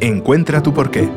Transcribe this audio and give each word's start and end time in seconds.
Encuentra 0.00 0.62
tu 0.62 0.74
porqué. 0.74 1.08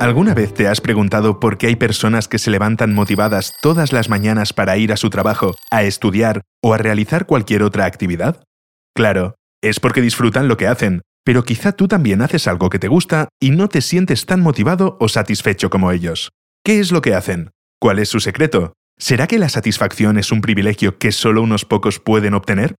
¿Alguna 0.00 0.34
vez 0.34 0.52
te 0.52 0.68
has 0.68 0.80
preguntado 0.80 1.40
por 1.40 1.58
qué 1.58 1.68
hay 1.68 1.76
personas 1.76 2.28
que 2.28 2.38
se 2.38 2.50
levantan 2.50 2.94
motivadas 2.94 3.54
todas 3.62 3.92
las 3.92 4.08
mañanas 4.08 4.52
para 4.52 4.76
ir 4.76 4.92
a 4.92 4.96
su 4.96 5.10
trabajo, 5.10 5.54
a 5.70 5.82
estudiar 5.82 6.42
o 6.62 6.74
a 6.74 6.78
realizar 6.78 7.26
cualquier 7.26 7.62
otra 7.62 7.86
actividad? 7.86 8.44
Claro, 8.94 9.36
es 9.62 9.80
porque 9.80 10.02
disfrutan 10.02 10.48
lo 10.48 10.56
que 10.56 10.66
hacen, 10.66 11.02
pero 11.24 11.44
quizá 11.44 11.72
tú 11.72 11.88
también 11.88 12.22
haces 12.22 12.46
algo 12.46 12.70
que 12.70 12.78
te 12.78 12.88
gusta 12.88 13.28
y 13.40 13.50
no 13.50 13.68
te 13.68 13.80
sientes 13.80 14.26
tan 14.26 14.40
motivado 14.40 14.96
o 15.00 15.08
satisfecho 15.08 15.70
como 15.70 15.90
ellos. 15.90 16.30
¿Qué 16.64 16.78
es 16.78 16.92
lo 16.92 17.00
que 17.00 17.14
hacen? 17.14 17.50
¿Cuál 17.80 17.98
es 17.98 18.08
su 18.08 18.20
secreto? 18.20 18.74
¿Será 18.98 19.26
que 19.26 19.38
la 19.38 19.50
satisfacción 19.50 20.18
es 20.18 20.32
un 20.32 20.40
privilegio 20.40 20.98
que 20.98 21.12
solo 21.12 21.42
unos 21.42 21.66
pocos 21.66 22.00
pueden 22.00 22.32
obtener? 22.32 22.76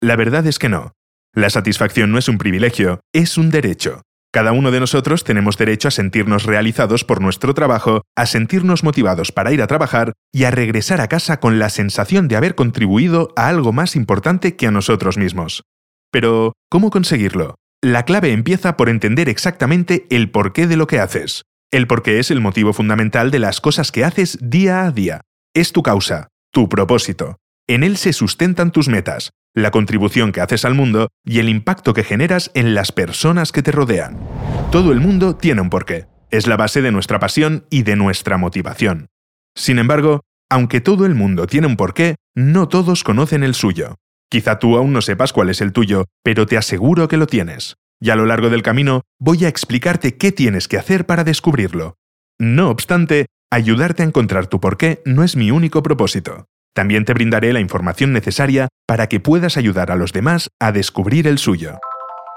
La 0.00 0.16
verdad 0.16 0.46
es 0.46 0.58
que 0.58 0.70
no. 0.70 0.92
La 1.34 1.50
satisfacción 1.50 2.10
no 2.10 2.18
es 2.18 2.28
un 2.28 2.38
privilegio, 2.38 3.00
es 3.12 3.36
un 3.36 3.50
derecho. 3.50 4.00
Cada 4.32 4.52
uno 4.52 4.70
de 4.70 4.80
nosotros 4.80 5.24
tenemos 5.24 5.58
derecho 5.58 5.88
a 5.88 5.90
sentirnos 5.90 6.44
realizados 6.44 7.04
por 7.04 7.20
nuestro 7.20 7.52
trabajo, 7.52 8.02
a 8.16 8.24
sentirnos 8.24 8.82
motivados 8.82 9.30
para 9.30 9.52
ir 9.52 9.60
a 9.60 9.66
trabajar 9.66 10.14
y 10.32 10.44
a 10.44 10.50
regresar 10.50 11.02
a 11.02 11.08
casa 11.08 11.38
con 11.38 11.58
la 11.58 11.68
sensación 11.68 12.28
de 12.28 12.36
haber 12.36 12.54
contribuido 12.54 13.32
a 13.36 13.48
algo 13.48 13.72
más 13.72 13.94
importante 13.94 14.56
que 14.56 14.66
a 14.66 14.70
nosotros 14.70 15.18
mismos. 15.18 15.64
Pero, 16.10 16.54
¿cómo 16.70 16.90
conseguirlo? 16.90 17.56
La 17.82 18.04
clave 18.04 18.32
empieza 18.32 18.76
por 18.76 18.88
entender 18.88 19.28
exactamente 19.28 20.06
el 20.08 20.30
porqué 20.30 20.66
de 20.66 20.76
lo 20.76 20.86
que 20.86 20.98
haces. 20.98 21.42
El 21.70 21.86
porqué 21.86 22.18
es 22.18 22.30
el 22.30 22.40
motivo 22.40 22.72
fundamental 22.72 23.30
de 23.30 23.38
las 23.38 23.60
cosas 23.60 23.92
que 23.92 24.04
haces 24.04 24.38
día 24.40 24.84
a 24.84 24.90
día. 24.90 25.20
Es 25.54 25.72
tu 25.72 25.82
causa, 25.82 26.28
tu 26.52 26.68
propósito. 26.68 27.36
En 27.66 27.82
él 27.82 27.96
se 27.96 28.12
sustentan 28.12 28.70
tus 28.70 28.88
metas, 28.88 29.30
la 29.54 29.70
contribución 29.70 30.32
que 30.32 30.40
haces 30.40 30.64
al 30.64 30.74
mundo 30.74 31.08
y 31.24 31.38
el 31.38 31.48
impacto 31.48 31.94
que 31.94 32.04
generas 32.04 32.50
en 32.54 32.74
las 32.74 32.92
personas 32.92 33.52
que 33.52 33.62
te 33.62 33.72
rodean. 33.72 34.18
Todo 34.70 34.92
el 34.92 35.00
mundo 35.00 35.36
tiene 35.36 35.60
un 35.60 35.70
porqué. 35.70 36.06
Es 36.30 36.46
la 36.46 36.56
base 36.56 36.82
de 36.82 36.92
nuestra 36.92 37.18
pasión 37.18 37.66
y 37.70 37.82
de 37.82 37.96
nuestra 37.96 38.36
motivación. 38.36 39.08
Sin 39.54 39.78
embargo, 39.78 40.20
aunque 40.50 40.80
todo 40.80 41.06
el 41.06 41.14
mundo 41.14 41.46
tiene 41.46 41.66
un 41.66 41.76
porqué, 41.76 42.16
no 42.34 42.68
todos 42.68 43.02
conocen 43.02 43.42
el 43.42 43.54
suyo. 43.54 43.96
Quizá 44.30 44.58
tú 44.58 44.76
aún 44.76 44.92
no 44.92 45.00
sepas 45.00 45.32
cuál 45.32 45.48
es 45.48 45.60
el 45.62 45.72
tuyo, 45.72 46.04
pero 46.22 46.46
te 46.46 46.58
aseguro 46.58 47.08
que 47.08 47.16
lo 47.16 47.26
tienes. 47.26 47.76
Y 48.00 48.10
a 48.10 48.16
lo 48.16 48.26
largo 48.26 48.50
del 48.50 48.62
camino 48.62 49.02
voy 49.18 49.44
a 49.44 49.48
explicarte 49.48 50.16
qué 50.16 50.30
tienes 50.32 50.68
que 50.68 50.76
hacer 50.76 51.06
para 51.06 51.24
descubrirlo. 51.24 51.96
No 52.38 52.70
obstante, 52.70 53.26
ayudarte 53.50 54.02
a 54.02 54.06
encontrar 54.06 54.46
tu 54.46 54.60
porqué 54.60 55.02
no 55.04 55.24
es 55.24 55.36
mi 55.36 55.50
único 55.50 55.82
propósito. 55.82 56.46
También 56.74 57.04
te 57.04 57.14
brindaré 57.14 57.52
la 57.52 57.60
información 57.60 58.12
necesaria 58.12 58.68
para 58.86 59.08
que 59.08 59.20
puedas 59.20 59.56
ayudar 59.56 59.90
a 59.90 59.96
los 59.96 60.12
demás 60.12 60.48
a 60.60 60.72
descubrir 60.72 61.26
el 61.26 61.38
suyo. 61.38 61.78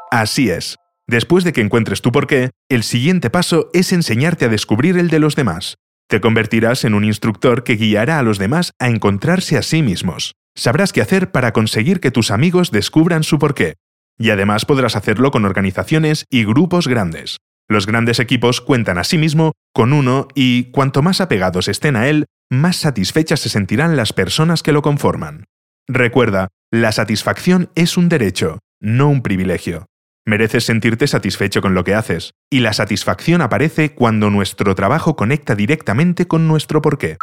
Así 0.09 0.50
es. 0.50 0.78
Después 1.08 1.44
de 1.44 1.53
que 1.53 1.62
encuentres 1.62 2.02
tu 2.02 2.12
porqué, 2.12 2.52
el 2.70 2.84
siguiente 2.84 3.30
paso 3.30 3.70
es 3.73 3.92
enseñarte 3.92 4.45
a 4.45 4.50
descubrir 4.50 4.98
el 4.98 5.09
de 5.09 5.20
los 5.20 5.36
demás. 5.36 5.76
Te 6.09 6.22
convertirás 6.22 6.84
en 6.86 6.94
un 6.94 7.03
instructor 7.03 7.64
que 7.64 7.75
guiará 7.75 8.20
a 8.20 8.23
los 8.23 8.38
demás 8.38 8.72
a 8.80 8.90
encontrarse 8.90 9.58
a 9.58 9.62
sí 9.62 9.81
mismos. 9.81 10.34
Sabrás 10.56 10.92
qué 10.92 11.02
hacer 11.02 11.31
para 11.31 11.53
conseguir 11.53 12.00
que 12.00 12.12
tus 12.12 12.31
amigos 12.31 12.72
descubran 12.72 13.23
su 13.23 13.40
porqué. 13.40 13.75
Y 14.18 14.30
además 14.30 14.66
podrás 14.66 14.96
hacerlo 14.96 15.31
con 15.31 15.46
organizaciones 15.46 16.25
y 16.30 16.46
grupos 16.46 16.88
grandes. 16.88 17.38
Los 17.72 17.88
grandes 17.88 18.20
equipos 18.20 18.60
cuentan 18.60 18.98
asimismo 18.98 19.54
con 19.74 19.94
uno 19.94 20.28
y 20.36 20.72
cuanto 20.72 21.02
más 21.02 21.22
apegados 21.22 21.70
estén 21.70 21.96
a 21.96 22.10
él, 22.10 22.26
más 22.52 22.76
satisfechas 22.76 23.40
se 23.40 23.48
sentirán 23.48 23.96
las 23.96 24.12
personas 24.12 24.62
que 24.62 24.74
lo 24.74 24.82
conforman. 24.82 25.46
Recuerda, 25.88 26.50
la 26.70 26.92
satisfacción 26.92 27.70
es 27.76 27.96
un 27.96 28.10
derecho, 28.10 28.60
no 28.82 29.08
un 29.08 29.22
privilegio. 29.22 29.86
Mereces 30.28 30.66
sentirte 30.66 31.08
satisfecho 31.08 31.62
con 31.62 31.74
lo 31.74 31.86
que 31.86 31.96
haces, 31.96 32.32
y 32.52 32.60
la 32.60 32.74
satisfacción 32.74 33.40
aparece 33.40 33.96
cuando 33.96 34.30
nuestro 34.30 34.76
trabajo 34.76 35.16
conecta 35.16 35.56
directamente 35.56 36.28
con 36.28 36.50
nuestro 36.50 36.81
porqué. 36.81 37.16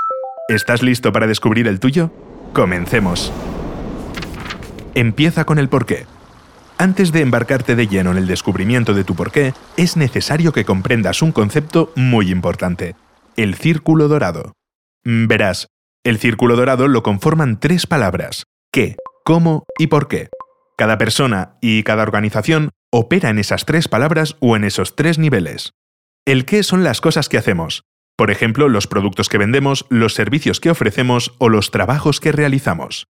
¿Estás 0.48 0.82
listo 0.82 1.12
para 1.12 1.26
descubrir 1.26 1.68
el 1.68 1.78
tuyo? 1.78 2.10
Comencemos. 2.54 3.30
Empieza 4.94 5.44
con 5.44 5.58
el 5.58 5.68
porqué. 5.68 6.06
Antes 6.80 7.10
de 7.10 7.22
embarcarte 7.22 7.74
de 7.74 7.88
lleno 7.88 8.12
en 8.12 8.18
el 8.18 8.28
descubrimiento 8.28 8.94
de 8.94 9.02
tu 9.02 9.16
porqué, 9.16 9.52
es 9.76 9.96
necesario 9.96 10.52
que 10.52 10.64
comprendas 10.64 11.22
un 11.22 11.32
concepto 11.32 11.92
muy 11.96 12.30
importante, 12.30 12.94
el 13.36 13.56
círculo 13.56 14.06
dorado. 14.06 14.52
Mm, 15.04 15.26
verás, 15.26 15.66
el 16.04 16.18
círculo 16.18 16.54
dorado 16.54 16.86
lo 16.86 17.02
conforman 17.02 17.58
tres 17.58 17.88
palabras, 17.88 18.44
qué, 18.72 18.94
cómo 19.24 19.64
y 19.76 19.88
por 19.88 20.06
qué. 20.06 20.28
Cada 20.76 20.98
persona 20.98 21.56
y 21.60 21.82
cada 21.82 22.04
organización 22.04 22.70
opera 22.92 23.30
en 23.30 23.40
esas 23.40 23.64
tres 23.64 23.88
palabras 23.88 24.36
o 24.38 24.54
en 24.54 24.62
esos 24.62 24.94
tres 24.94 25.18
niveles. 25.18 25.72
El 26.24 26.44
qué 26.44 26.62
son 26.62 26.84
las 26.84 27.00
cosas 27.00 27.28
que 27.28 27.38
hacemos, 27.38 27.82
por 28.16 28.30
ejemplo, 28.30 28.68
los 28.68 28.86
productos 28.86 29.28
que 29.28 29.38
vendemos, 29.38 29.84
los 29.90 30.14
servicios 30.14 30.60
que 30.60 30.70
ofrecemos 30.70 31.34
o 31.38 31.48
los 31.48 31.72
trabajos 31.72 32.20
que 32.20 32.30
realizamos. 32.30 33.08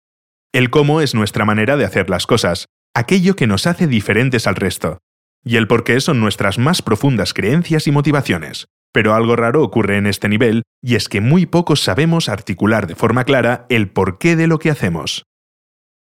El 0.52 0.72
cómo 0.72 1.00
es 1.00 1.14
nuestra 1.14 1.46
manera 1.46 1.78
de 1.78 1.86
hacer 1.86 2.10
las 2.10 2.26
cosas, 2.26 2.66
aquello 2.94 3.36
que 3.36 3.48
nos 3.48 3.68
hace 3.68 3.88
diferentes 3.88 4.48
al 4.48 4.56
resto. 4.56 5.00
Y 5.44 5.56
el 5.56 5.68
por 5.68 5.84
qué 5.84 6.00
son 6.00 6.20
nuestras 6.20 6.58
más 6.58 6.82
profundas 6.82 7.34
creencias 7.34 7.88
y 7.88 7.92
motivaciones. 7.92 8.68
Pero 8.94 9.16
algo 9.16 9.36
raro 9.36 9.64
ocurre 9.64 9.98
en 9.98 10.06
este 10.06 10.28
nivel, 10.28 10.64
y 10.82 10.96
es 10.96 11.08
que 11.08 11.22
muy 11.22 11.46
pocos 11.46 11.82
sabemos 11.82 12.30
articular 12.30 12.88
de 12.88 12.96
forma 12.96 13.24
clara 13.24 13.66
el 13.70 13.90
porqué 13.90 14.36
de 14.36 14.48
lo 14.48 14.60
que 14.60 14.70
hacemos. 14.70 15.24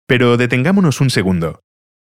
Pero 0.06 0.37
detengámonos 0.37 1.00
un 1.00 1.10
segundo. 1.10 1.60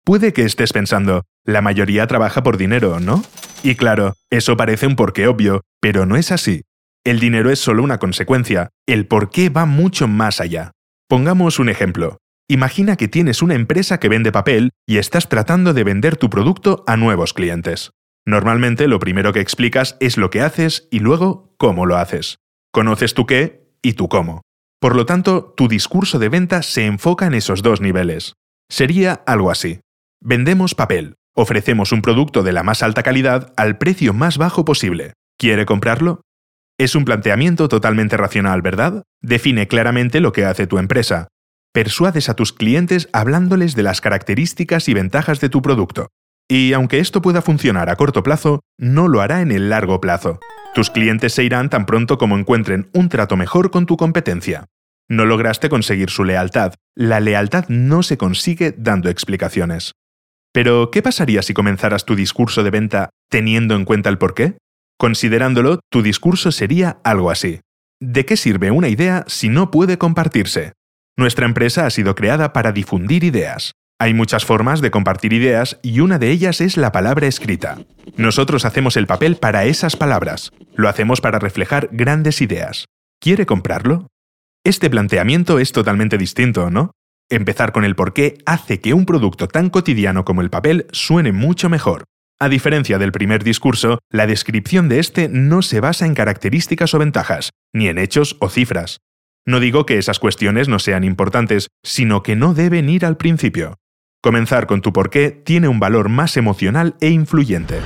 Puede 0.04 0.34
que 0.34 0.44
estés 0.44 0.74
pensando, 0.74 1.24
la 1.46 1.62
mayoría 1.62 2.08
trabaja 2.08 2.42
por 2.42 2.58
dinero, 2.58 3.00
¿no? 3.00 3.24
Y 3.62 3.76
claro, 3.76 4.16
eso 4.32 4.58
parece 4.58 4.88
un 4.88 4.96
porqué 4.96 5.28
obvio, 5.28 5.62
pero 5.80 6.08
no 6.08 6.16
es 6.16 6.32
así. 6.32 6.64
El 7.04 7.20
dinero 7.20 7.52
es 7.52 7.60
solo 7.60 7.84
una 7.84 8.00
consecuencia, 8.00 8.70
el 8.88 9.06
porqué 9.08 9.50
va 9.50 9.66
mucho 9.66 10.08
más 10.08 10.42
allá. 10.42 10.72
Pongamos 11.08 11.60
un 11.60 11.70
ejemplo. 11.70 12.18
Imagina 12.52 12.98
que 12.98 13.08
tienes 13.08 13.42
una 13.42 13.56
empresa 13.56 13.98
que 13.98 14.10
vende 14.10 14.34
papel 14.34 14.72
y 14.86 14.98
estás 14.98 15.30
tratando 15.30 15.74
de 15.74 15.86
vender 15.86 16.18
tu 16.18 16.30
producto 16.30 16.84
a 16.86 16.98
nuevos 16.98 17.34
clientes. 17.34 17.92
Normalmente 18.26 18.90
lo 18.90 19.00
primero 19.00 19.32
que 19.32 19.40
explicas 19.40 19.96
es 20.02 20.18
lo 20.18 20.30
que 20.30 20.42
haces 20.42 20.90
y 20.92 21.00
luego 21.00 21.56
cómo 21.58 21.86
lo 21.86 21.96
haces. 21.96 22.40
Conoces 22.74 23.14
tu 23.14 23.26
qué 23.26 23.72
y 23.82 23.94
tu 23.94 24.10
cómo. 24.10 24.42
Por 24.82 24.98
lo 24.98 25.06
tanto, 25.06 25.54
tu 25.56 25.70
discurso 25.70 26.20
de 26.20 26.28
venta 26.28 26.62
se 26.62 26.86
enfoca 26.86 27.26
en 27.26 27.36
esos 27.36 27.62
dos 27.62 27.80
niveles. 27.80 28.34
Sería 28.70 29.24
algo 29.26 29.50
así. 29.50 29.80
Vendemos 30.20 30.76
papel. 30.76 31.16
Ofrecemos 31.34 31.94
un 31.94 32.02
producto 32.02 32.44
de 32.44 32.52
la 32.52 32.64
más 32.64 32.84
alta 32.84 33.02
calidad 33.02 33.54
al 33.56 33.78
precio 33.78 34.14
más 34.14 34.38
bajo 34.38 34.66
posible. 34.66 35.14
¿Quiere 35.38 35.66
comprarlo? 35.66 36.20
Es 36.78 36.96
un 36.96 37.06
planteamiento 37.06 37.70
totalmente 37.70 38.18
racional, 38.18 38.62
¿verdad? 38.62 39.04
Define 39.22 39.70
claramente 39.70 40.20
lo 40.20 40.34
que 40.34 40.44
hace 40.44 40.68
tu 40.68 40.80
empresa, 40.80 41.30
persuades 41.74 42.30
a 42.30 42.36
tus 42.36 42.54
clientes 42.54 43.10
hablándoles 43.14 43.76
de 43.76 43.84
las 43.84 44.02
características 44.02 44.90
y 44.90 44.94
ventajas 44.94 45.40
de 45.40 45.50
tu 45.50 45.62
producto. 45.62 46.10
Y 46.50 46.74
aunque 46.74 47.00
esto 47.00 47.22
pueda 47.22 47.42
funcionar 47.42 47.90
a 47.90 47.96
corto 47.96 48.24
plazo, 48.24 48.60
no 48.78 49.08
lo 49.08 49.22
hará 49.22 49.42
en 49.42 49.52
el 49.52 49.70
largo 49.70 50.02
plazo. 50.02 50.40
Tus 50.74 50.90
clientes 50.90 51.34
se 51.34 51.44
irán 51.44 51.70
tan 51.70 51.86
pronto 51.86 52.18
como 52.18 52.38
encuentren 52.38 52.90
un 52.94 53.10
trato 53.10 53.38
mejor 53.38 53.72
con 53.72 53.86
tu 53.86 53.98
competencia. 53.98 54.66
No 55.10 55.26
lograste 55.26 55.70
conseguir 55.70 56.10
su 56.10 56.24
lealtad. 56.24 56.74
La 56.96 57.20
lealtad 57.20 57.66
no 57.68 58.04
se 58.04 58.18
consigue 58.18 58.74
dando 58.78 59.10
explicaciones. 59.10 59.94
Pero, 60.54 60.92
¿qué 60.92 61.02
pasaría 61.02 61.42
si 61.42 61.54
comenzaras 61.54 62.06
tu 62.06 62.16
discurso 62.16 62.64
de 62.64 62.72
venta 62.72 63.10
teniendo 63.30 63.76
en 63.76 63.86
cuenta 63.86 64.10
el 64.10 64.18
porqué? 64.18 64.58
Considerándolo, 64.98 65.80
tu 65.90 66.02
discurso 66.02 66.52
sería 66.52 67.00
algo 67.04 67.32
así. 67.32 67.62
¿De 68.02 68.26
qué 68.26 68.36
sirve 68.36 68.72
una 68.72 68.90
idea 68.90 69.24
si 69.28 69.50
no 69.50 69.72
puede 69.72 69.98
compartirse? 69.98 70.74
Nuestra 71.18 71.46
empresa 71.46 71.86
ha 71.86 71.90
sido 71.90 72.16
creada 72.16 72.54
para 72.54 72.72
difundir 72.72 73.24
ideas. 73.24 73.74
Hay 74.00 74.14
muchas 74.14 74.46
formas 74.46 74.82
de 74.82 74.90
compartir 74.90 75.34
ideas 75.34 75.80
y 75.84 76.00
una 76.00 76.18
de 76.18 76.32
ellas 76.32 76.60
es 76.62 76.78
la 76.78 76.92
palabra 76.92 77.28
escrita. 77.28 77.78
Nosotros 78.18 78.66
hacemos 78.66 78.98
el 78.98 79.06
papel 79.06 79.36
para 79.36 79.66
esas 79.66 79.96
palabras. 79.96 80.52
Lo 80.74 80.90
hacemos 80.90 81.22
para 81.22 81.38
reflejar 81.38 81.90
grandes 81.92 82.42
ideas. 82.42 82.86
¿Quiere 83.20 83.46
comprarlo? 83.46 84.08
Este 84.64 84.90
planteamiento 84.90 85.60
es 85.60 85.72
totalmente 85.72 86.18
distinto, 86.18 86.72
¿no? 86.72 86.92
Empezar 87.30 87.72
con 87.72 87.86
el 87.86 87.96
por 87.96 88.14
qué 88.14 88.40
hace 88.46 88.80
que 88.80 88.94
un 88.94 89.06
producto 89.06 89.48
tan 89.48 89.70
cotidiano 89.70 90.26
como 90.26 90.42
el 90.42 90.50
papel 90.50 90.88
suene 90.92 91.32
mucho 91.32 91.70
mejor. 91.70 92.06
A 92.40 92.50
diferencia 92.50 92.98
del 92.98 93.12
primer 93.12 93.44
discurso, 93.44 94.00
la 94.10 94.26
descripción 94.26 94.90
de 94.90 94.98
este 94.98 95.30
no 95.30 95.62
se 95.62 95.80
basa 95.80 96.08
en 96.08 96.16
características 96.16 96.96
o 96.96 96.98
ventajas, 96.98 97.52
ni 97.72 97.88
en 97.88 98.00
hechos 98.00 98.36
o 98.40 98.50
cifras. 98.50 98.98
No 99.46 99.60
digo 99.60 99.86
que 99.86 99.98
esas 99.98 100.20
cuestiones 100.20 100.68
no 100.68 100.78
sean 100.78 101.04
importantes, 101.04 101.70
sino 101.84 102.22
que 102.22 102.36
no 102.36 102.54
deben 102.54 102.90
ir 102.90 103.06
al 103.06 103.18
principio. 103.18 103.78
Comenzar 104.22 104.68
con 104.68 104.82
tu 104.82 104.94
porqué 104.94 105.32
tiene 105.32 105.68
un 105.68 105.80
valor 105.80 106.10
más 106.10 106.38
emocional 106.38 106.96
e 107.02 107.10
influyente. 107.10 107.80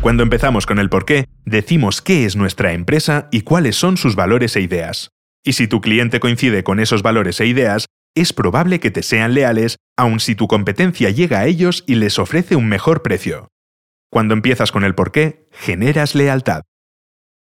Cuando 0.00 0.22
empezamos 0.22 0.64
con 0.64 0.78
el 0.78 0.88
porqué, 0.88 1.26
decimos 1.44 2.00
qué 2.00 2.24
es 2.24 2.34
nuestra 2.34 2.72
empresa 2.72 3.28
y 3.30 3.42
cuáles 3.42 3.76
son 3.76 3.98
sus 3.98 4.16
valores 4.16 4.56
e 4.56 4.62
ideas. 4.62 5.10
Y 5.44 5.52
si 5.52 5.68
tu 5.68 5.82
cliente 5.82 6.18
coincide 6.18 6.64
con 6.64 6.80
esos 6.80 7.02
valores 7.02 7.40
e 7.40 7.46
ideas, 7.46 7.86
es 8.14 8.32
probable 8.32 8.80
que 8.80 8.90
te 8.90 9.02
sean 9.02 9.34
leales 9.34 9.76
aun 9.98 10.18
si 10.20 10.34
tu 10.34 10.48
competencia 10.48 11.10
llega 11.10 11.40
a 11.40 11.46
ellos 11.46 11.84
y 11.86 11.96
les 11.96 12.18
ofrece 12.18 12.56
un 12.56 12.68
mejor 12.68 13.02
precio. 13.02 13.48
Cuando 14.10 14.32
empiezas 14.32 14.72
con 14.72 14.84
el 14.84 14.94
por 14.94 15.12
qué, 15.12 15.48
generas 15.52 16.14
lealtad. 16.14 16.62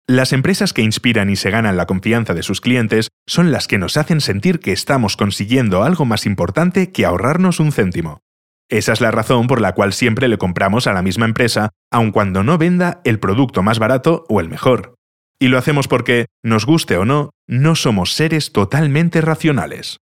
Las 0.08 0.32
empresas 0.32 0.72
que 0.72 0.82
inspiran 0.82 1.30
y 1.30 1.36
se 1.36 1.50
ganan 1.50 1.76
la 1.76 1.86
confianza 1.86 2.34
de 2.34 2.42
sus 2.42 2.60
clientes 2.60 3.08
son 3.26 3.52
las 3.52 3.68
que 3.68 3.78
nos 3.78 3.96
hacen 3.96 4.20
sentir 4.20 4.58
que 4.58 4.72
estamos 4.72 5.16
consiguiendo 5.16 5.84
algo 5.84 6.04
más 6.04 6.26
importante 6.26 6.90
que 6.90 7.04
ahorrarnos 7.06 7.60
un 7.60 7.70
céntimo. 7.70 8.20
Esa 8.68 8.92
es 8.94 9.00
la 9.00 9.12
razón 9.12 9.46
por 9.46 9.60
la 9.60 9.74
cual 9.74 9.92
siempre 9.92 10.26
le 10.26 10.38
compramos 10.38 10.86
a 10.86 10.92
la 10.92 11.02
misma 11.02 11.26
empresa, 11.26 11.70
aun 11.90 12.10
cuando 12.10 12.42
no 12.42 12.58
venda 12.58 13.00
el 13.04 13.20
producto 13.20 13.62
más 13.62 13.78
barato 13.78 14.24
o 14.28 14.40
el 14.40 14.48
mejor. 14.48 14.94
Y 15.38 15.48
lo 15.48 15.58
hacemos 15.58 15.86
porque, 15.88 16.26
nos 16.42 16.66
guste 16.66 16.96
o 16.96 17.04
no, 17.04 17.30
no 17.46 17.76
somos 17.76 18.12
seres 18.12 18.50
totalmente 18.52 19.20
racionales. 19.20 19.98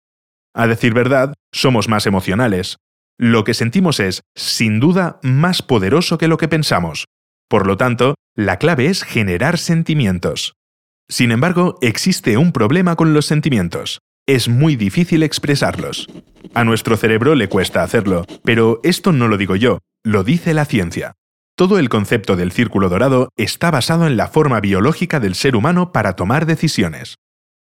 A 0.54 0.66
decir 0.66 0.94
verdad, 0.94 1.34
somos 1.52 1.88
más 1.88 2.06
emocionales. 2.06 2.76
Lo 3.18 3.42
que 3.42 3.54
sentimos 3.54 3.98
es, 3.98 4.22
sin 4.36 4.78
duda, 4.78 5.18
más 5.22 5.62
poderoso 5.62 6.18
que 6.18 6.28
lo 6.28 6.36
que 6.36 6.48
pensamos. 6.48 7.06
Por 7.48 7.66
lo 7.66 7.76
tanto, 7.76 8.14
la 8.36 8.58
clave 8.58 8.86
es 8.86 9.02
generar 9.02 9.58
sentimientos. 9.58 10.54
Sin 11.08 11.32
embargo, 11.32 11.78
existe 11.80 12.36
un 12.36 12.52
problema 12.52 12.94
con 12.94 13.14
los 13.14 13.24
sentimientos. 13.24 14.00
Es 14.26 14.48
muy 14.48 14.76
difícil 14.76 15.22
expresarlos. 15.22 16.06
A 16.52 16.64
nuestro 16.64 16.98
cerebro 16.98 17.34
le 17.34 17.48
cuesta 17.48 17.82
hacerlo, 17.82 18.26
pero 18.44 18.80
esto 18.84 19.12
no 19.12 19.26
lo 19.26 19.38
digo 19.38 19.56
yo, 19.56 19.78
lo 20.04 20.22
dice 20.22 20.52
la 20.52 20.66
ciencia. 20.66 21.14
Todo 21.56 21.78
el 21.78 21.88
concepto 21.88 22.36
del 22.36 22.52
círculo 22.52 22.90
dorado 22.90 23.30
está 23.36 23.70
basado 23.70 24.06
en 24.06 24.18
la 24.18 24.28
forma 24.28 24.60
biológica 24.60 25.18
del 25.18 25.34
ser 25.34 25.56
humano 25.56 25.92
para 25.92 26.14
tomar 26.14 26.44
decisiones. 26.44 27.16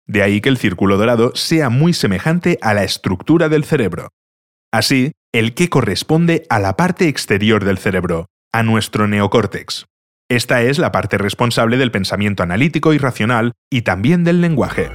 De 0.06 0.22
ahí 0.22 0.40
que 0.40 0.48
el 0.48 0.56
círculo 0.56 0.96
dorado 0.96 1.32
sea 1.34 1.68
muy 1.68 1.92
semejante 1.92 2.58
a 2.62 2.74
la 2.74 2.84
estructura 2.84 3.48
del 3.48 3.64
cerebro. 3.64 4.10
Así, 4.72 5.12
el 5.32 5.54
que 5.54 5.68
corresponde 5.68 6.46
a 6.48 6.58
la 6.58 6.76
parte 6.76 7.08
exterior 7.08 7.64
del 7.64 7.78
cerebro, 7.78 8.26
a 8.52 8.62
nuestro 8.62 9.08
neocórtex. 9.08 9.86
Esta 10.28 10.62
es 10.62 10.78
la 10.78 10.92
parte 10.92 11.18
responsable 11.18 11.76
del 11.76 11.90
pensamiento 11.90 12.42
analítico 12.42 12.92
y 12.92 12.98
racional 12.98 13.52
y 13.70 13.82
también 13.82 14.24
del 14.24 14.40
lenguaje. 14.40 14.90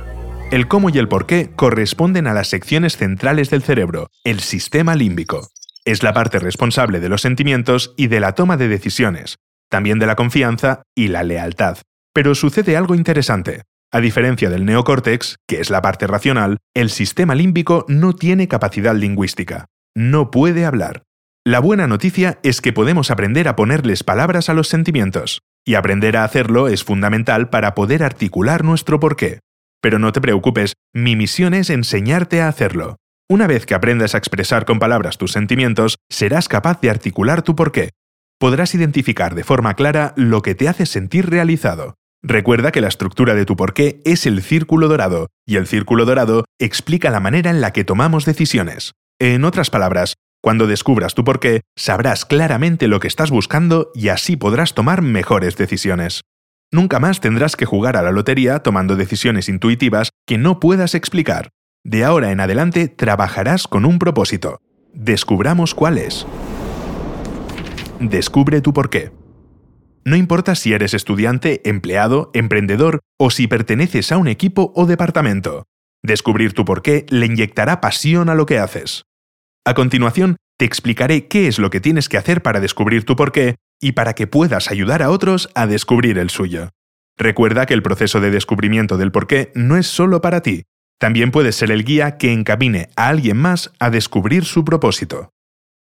El 0.52 0.68
cómo 0.68 0.90
y 0.90 0.98
el 0.98 1.08
por 1.08 1.26
qué 1.26 1.52
corresponden 1.56 2.28
a 2.28 2.34
las 2.34 2.48
secciones 2.48 2.98
centrales 2.98 3.50
del 3.50 3.64
cerebro, 3.64 4.10
el 4.24 4.40
sistema 4.40 4.96
límbico. 4.96 5.50
Es 5.86 6.04
la 6.04 6.14
parte 6.14 6.40
responsable 6.40 7.00
de 7.00 7.10
los 7.10 7.22
sentimientos 7.22 7.94
y 7.98 8.08
de 8.08 8.20
la 8.20 8.34
toma 8.34 8.58
de 8.58 8.68
decisiones, 8.68 9.38
también 9.70 10.00
de 10.00 10.06
la 10.06 10.16
confianza 10.16 10.84
y 10.96 11.10
la 11.10 11.24
lealtad. 11.24 11.80
Pero 12.14 12.36
sucede 12.36 12.78
algo 12.78 12.96
interesante. 12.96 13.64
A 13.92 14.02
diferencia 14.02 14.50
del 14.50 14.66
neocórtex, 14.66 15.38
que 15.48 15.60
es 15.62 15.70
la 15.70 15.82
parte 15.82 16.08
racional, 16.08 16.58
el 16.74 16.90
sistema 16.90 17.36
límbico 17.36 17.86
no 17.88 18.14
tiene 18.14 18.48
capacidad 18.48 18.96
lingüística. 18.96 19.66
No 19.96 20.30
puede 20.30 20.66
hablar. 20.66 21.04
La 21.48 21.62
buena 21.62 21.88
noticia 21.88 22.40
es 22.44 22.60
que 22.60 22.74
podemos 22.74 23.10
aprender 23.10 23.48
a 23.48 23.56
ponerles 23.56 24.04
palabras 24.04 24.50
a 24.50 24.54
los 24.54 24.68
sentimientos, 24.68 25.44
y 25.66 25.76
aprender 25.76 26.18
a 26.18 26.26
hacerlo 26.26 26.68
es 26.68 26.84
fundamental 26.84 27.50
para 27.50 27.74
poder 27.74 28.04
articular 28.04 28.66
nuestro 28.66 29.00
porqué. 29.00 29.40
Pero 29.82 29.98
no 29.98 30.12
te 30.12 30.20
preocupes, 30.20 30.74
mi 30.94 31.16
misión 31.16 31.54
es 31.54 31.70
enseñarte 31.70 32.42
a 32.42 32.50
hacerlo. 32.50 32.98
Una 33.30 33.48
vez 33.48 33.66
que 33.66 33.76
aprendas 33.76 34.14
a 34.14 34.18
expresar 34.18 34.66
con 34.66 34.78
palabras 34.78 35.18
tus 35.18 35.32
sentimientos, 35.32 36.00
serás 36.10 36.50
capaz 36.50 36.82
de 36.82 36.90
articular 36.90 37.44
tu 37.44 37.56
porqué. 37.56 37.92
Podrás 38.38 38.76
identificar 38.76 39.34
de 39.34 39.46
forma 39.46 39.76
clara 39.76 40.14
lo 40.18 40.42
que 40.42 40.54
te 40.54 40.68
hace 40.68 40.86
sentir 40.86 41.30
realizado. 41.30 41.96
Recuerda 42.22 42.74
que 42.74 42.82
la 42.82 42.90
estructura 42.90 43.36
de 43.36 43.46
tu 43.46 43.56
porqué 43.56 44.02
es 44.04 44.26
el 44.26 44.42
círculo 44.42 44.90
dorado, 44.90 45.28
y 45.48 45.56
el 45.56 45.66
círculo 45.66 46.04
dorado 46.04 46.44
explica 46.60 47.10
la 47.10 47.22
manera 47.22 47.52
en 47.52 47.62
la 47.62 47.72
que 47.72 47.86
tomamos 47.86 48.26
decisiones. 48.26 48.96
En 49.20 49.46
otras 49.46 49.70
palabras, 49.70 50.16
cuando 50.48 50.66
descubras 50.66 51.14
tu 51.14 51.26
porqué, 51.26 51.60
sabrás 51.76 52.24
claramente 52.24 52.88
lo 52.88 53.02
que 53.02 53.10
estás 53.10 53.32
buscando 53.32 53.92
y 53.94 54.08
así 54.08 54.38
podrás 54.38 54.74
tomar 54.74 55.02
mejores 55.02 55.58
decisiones. 55.58 56.22
Nunca 56.72 57.02
más 57.02 57.20
tendrás 57.20 57.58
que 57.58 57.66
jugar 57.66 57.98
a 57.98 58.02
la 58.02 58.14
lotería 58.14 58.60
tomando 58.60 58.96
decisiones 58.96 59.50
intuitivas 59.50 60.10
que 60.26 60.38
no 60.38 60.62
puedas 60.62 60.96
explicar. 60.96 61.50
De 61.84 62.06
ahora 62.06 62.32
en 62.32 62.40
adelante 62.40 62.88
trabajarás 62.88 63.68
con 63.68 63.84
un 63.84 64.00
propósito. 64.00 64.62
Descubramos 64.94 65.76
cuál 65.76 65.98
es. 65.98 66.26
Descubre 68.00 68.62
tu 68.62 68.72
porqué. 68.72 69.12
No 70.06 70.16
importa 70.16 70.56
si 70.56 70.72
eres 70.72 70.94
estudiante, 70.94 71.60
empleado, 71.70 72.32
emprendedor 72.34 73.02
o 73.20 73.32
si 73.32 73.48
perteneces 73.48 74.14
a 74.14 74.18
un 74.18 74.30
equipo 74.30 74.72
o 74.78 74.86
departamento. 74.86 75.66
Descubrir 76.04 76.54
tu 76.54 76.64
porqué 76.64 77.06
le 77.10 77.26
inyectará 77.26 77.82
pasión 77.82 78.30
a 78.30 78.34
lo 78.34 78.46
que 78.46 78.60
haces. 78.60 79.04
A 79.68 79.74
continuación, 79.74 80.38
te 80.58 80.64
explicaré 80.64 81.28
qué 81.28 81.50
es 81.50 81.60
lo 81.60 81.70
que 81.70 81.82
tienes 81.82 82.08
que 82.08 82.16
hacer 82.16 82.42
para 82.42 82.62
descubrir 82.62 83.04
tu 83.04 83.18
porqué 83.18 83.58
y 83.82 83.92
para 83.92 84.14
que 84.14 84.26
puedas 84.26 84.72
ayudar 84.72 85.04
a 85.04 85.10
otros 85.10 85.50
a 85.56 85.68
descubrir 85.68 86.20
el 86.20 86.30
suyo. 86.30 86.70
Recuerda 87.18 87.66
que 87.66 87.74
el 87.74 87.84
proceso 87.84 88.22
de 88.22 88.32
descubrimiento 88.32 88.96
del 88.96 89.12
porqué 89.12 89.52
no 89.56 89.76
es 89.76 89.86
solo 89.86 90.22
para 90.22 90.42
ti, 90.42 90.64
también 91.02 91.32
puede 91.32 91.52
ser 91.52 91.70
el 91.72 91.84
guía 91.84 92.18
que 92.18 92.32
encamine 92.32 92.88
a 92.96 93.10
alguien 93.10 93.36
más 93.36 93.74
a 93.78 93.90
descubrir 93.90 94.46
su 94.46 94.64
propósito. 94.64 95.32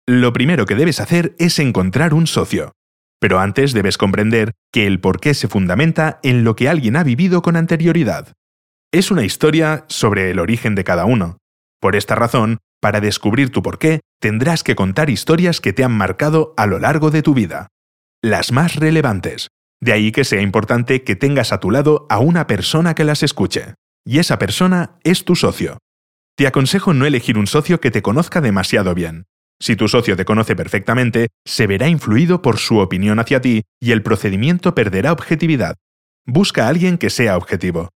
Lo 0.05 0.33
primero 0.33 0.65
que 0.65 0.75
debes 0.75 0.99
hacer 0.99 1.33
es 1.39 1.57
encontrar 1.57 2.13
un 2.13 2.27
socio. 2.27 2.73
Pero 3.21 3.39
antes 3.39 3.71
debes 3.71 3.97
comprender 3.97 4.51
que 4.73 4.85
el 4.85 4.99
porqué 4.99 5.33
se 5.33 5.47
fundamenta 5.47 6.19
en 6.23 6.43
lo 6.43 6.57
que 6.57 6.67
alguien 6.67 6.97
ha 6.97 7.05
vivido 7.05 7.41
con 7.41 7.55
anterioridad. 7.55 8.33
Es 8.91 9.11
una 9.11 9.23
historia 9.23 9.85
sobre 9.87 10.29
el 10.29 10.39
origen 10.39 10.75
de 10.75 10.83
cada 10.83 11.05
uno. 11.05 11.37
Por 11.79 11.95
esta 11.95 12.15
razón, 12.15 12.57
para 12.81 12.99
descubrir 12.99 13.51
tu 13.51 13.61
porqué, 13.61 14.01
tendrás 14.19 14.63
que 14.63 14.75
contar 14.75 15.09
historias 15.09 15.61
que 15.61 15.71
te 15.71 15.83
han 15.83 15.93
marcado 15.93 16.53
a 16.57 16.65
lo 16.65 16.79
largo 16.79 17.11
de 17.11 17.21
tu 17.21 17.33
vida. 17.33 17.67
Las 18.21 18.51
más 18.51 18.75
relevantes. 18.75 19.47
De 19.79 19.93
ahí 19.93 20.11
que 20.11 20.25
sea 20.25 20.41
importante 20.41 21.03
que 21.03 21.15
tengas 21.15 21.53
a 21.53 21.59
tu 21.59 21.71
lado 21.71 22.05
a 22.09 22.19
una 22.19 22.47
persona 22.47 22.93
que 22.93 23.03
las 23.03 23.23
escuche 23.23 23.75
y 24.05 24.19
esa 24.19 24.37
persona 24.39 24.97
es 25.03 25.25
tu 25.25 25.35
socio. 25.35 25.77
Te 26.35 26.47
aconsejo 26.47 26.93
no 26.93 27.05
elegir 27.05 27.37
un 27.37 27.47
socio 27.47 27.79
que 27.79 27.91
te 27.91 28.01
conozca 28.01 28.41
demasiado 28.41 28.93
bien. 28.95 29.25
Si 29.59 29.75
tu 29.75 29.87
socio 29.87 30.15
te 30.15 30.25
conoce 30.25 30.55
perfectamente, 30.55 31.27
se 31.45 31.67
verá 31.67 31.87
influido 31.87 32.41
por 32.41 32.57
su 32.57 32.79
opinión 32.79 33.19
hacia 33.19 33.41
ti 33.41 33.61
y 33.79 33.91
el 33.91 34.01
procedimiento 34.01 34.73
perderá 34.73 35.11
objetividad. 35.11 35.75
Busca 36.25 36.65
a 36.65 36.69
alguien 36.69 36.97
que 36.97 37.11
sea 37.11 37.37
objetivo. 37.37 37.89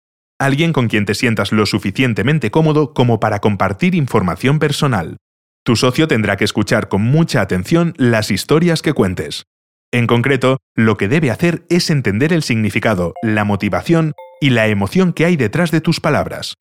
Alguien 0.44 0.74
con 0.74 0.90
quien 0.90 1.06
te 1.06 1.16
sientas 1.16 1.54
lo 1.54 1.66
suficientemente 1.66 2.51
cómodo 2.51 2.94
como 2.94 3.22
para 3.22 3.40
compartir 3.40 3.95
información 3.95 4.60
personal. 4.60 5.16
Tu 5.63 5.78
socio 5.78 6.06
tendrá 6.10 6.36
que 6.36 6.44
escuchar 6.44 6.90
con 6.90 7.01
mucha 7.01 7.40
atención 7.40 7.94
las 7.95 8.30
historias 8.30 8.81
que 8.81 8.92
cuentes. 8.92 9.45
En 9.94 10.06
concreto, 10.06 10.57
lo 10.76 10.97
que 10.97 11.07
debe 11.07 11.31
hacer 11.31 11.66
es 11.69 11.90
entender 11.90 12.33
el 12.33 12.44
significado, 12.44 13.14
la 13.23 13.45
motivación 13.45 14.16
y 14.42 14.50
la 14.50 14.68
emoción 14.68 15.14
que 15.14 15.23
hay 15.23 15.38
detrás 15.38 15.71
de 15.71 15.80
tus 15.80 16.02
palabras. 16.02 16.56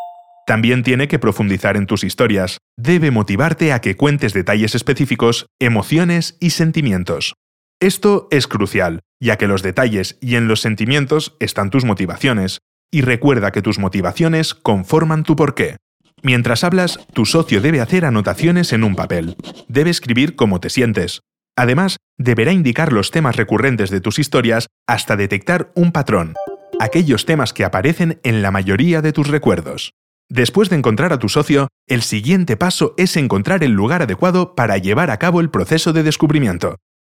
También 0.47 0.85
tiene 0.85 1.09
que 1.09 1.19
profundizar 1.19 1.77
en 1.77 1.87
tus 1.87 2.05
historias, 2.05 2.59
debe 2.77 3.11
motivarte 3.11 3.73
a 3.73 3.81
que 3.81 3.97
cuentes 3.97 4.33
detalles 4.33 4.77
específicos, 4.77 5.47
emociones 5.59 6.37
y 6.39 6.51
sentimientos. 6.51 7.35
Esto 7.81 8.29
es 8.31 8.47
crucial, 8.47 9.01
ya 9.21 9.39
que 9.39 9.49
los 9.49 9.65
detalles 9.65 10.19
y 10.21 10.37
en 10.37 10.47
los 10.47 10.61
sentimientos 10.61 11.37
están 11.41 11.71
tus 11.71 11.85
motivaciones, 11.85 12.61
y 12.93 13.01
recuerda 13.01 13.51
que 13.51 13.63
tus 13.63 13.79
motivaciones 13.79 14.55
conforman 14.55 15.25
tu 15.25 15.35
porqué. 15.35 15.79
Mientras 16.23 16.63
hablas, 16.63 17.01
tu 17.15 17.25
socio 17.25 17.61
debe 17.61 17.81
hacer 17.81 18.05
anotaciones 18.05 18.73
en 18.73 18.85
un 18.85 18.95
papel, 18.95 19.37
debe 19.67 19.91
escribir 19.91 20.37
cómo 20.37 20.61
te 20.61 20.71
sientes. 20.71 21.23
Además, 21.57 21.97
deberá 22.17 22.53
indicar 22.53 22.93
los 22.93 23.11
temas 23.11 23.37
recurrentes 23.37 23.91
de 23.91 24.01
tus 24.01 24.19
historias 24.19 24.69
hasta 24.87 25.17
detectar 25.17 25.73
un 25.75 25.91
patrón, 25.91 26.35
aquellos 26.79 27.27
temas 27.27 27.53
que 27.53 27.65
aparecen 27.65 28.21
en 28.23 28.43
la 28.43 28.51
mayoría 28.51 29.03
de 29.03 29.13
tus 29.13 29.29
recuerdos. 29.29 29.93
Después 30.31 30.71
de 30.71 30.77
encontrar 30.77 31.13
a 31.13 31.19
tu 31.19 31.29
socio, 31.29 31.69
el 31.89 32.03
siguiente 32.03 32.57
paso 32.57 32.95
es 32.97 33.17
encontrar 33.17 33.65
el 33.65 33.73
lugar 33.73 34.03
adecuado 34.03 34.55
para 34.55 34.79
llevar 34.79 35.11
a 35.11 35.19
cabo 35.19 35.41
el 35.41 35.51
proceso 35.51 35.93
de 35.93 36.03
descubrimiento. 36.03 36.77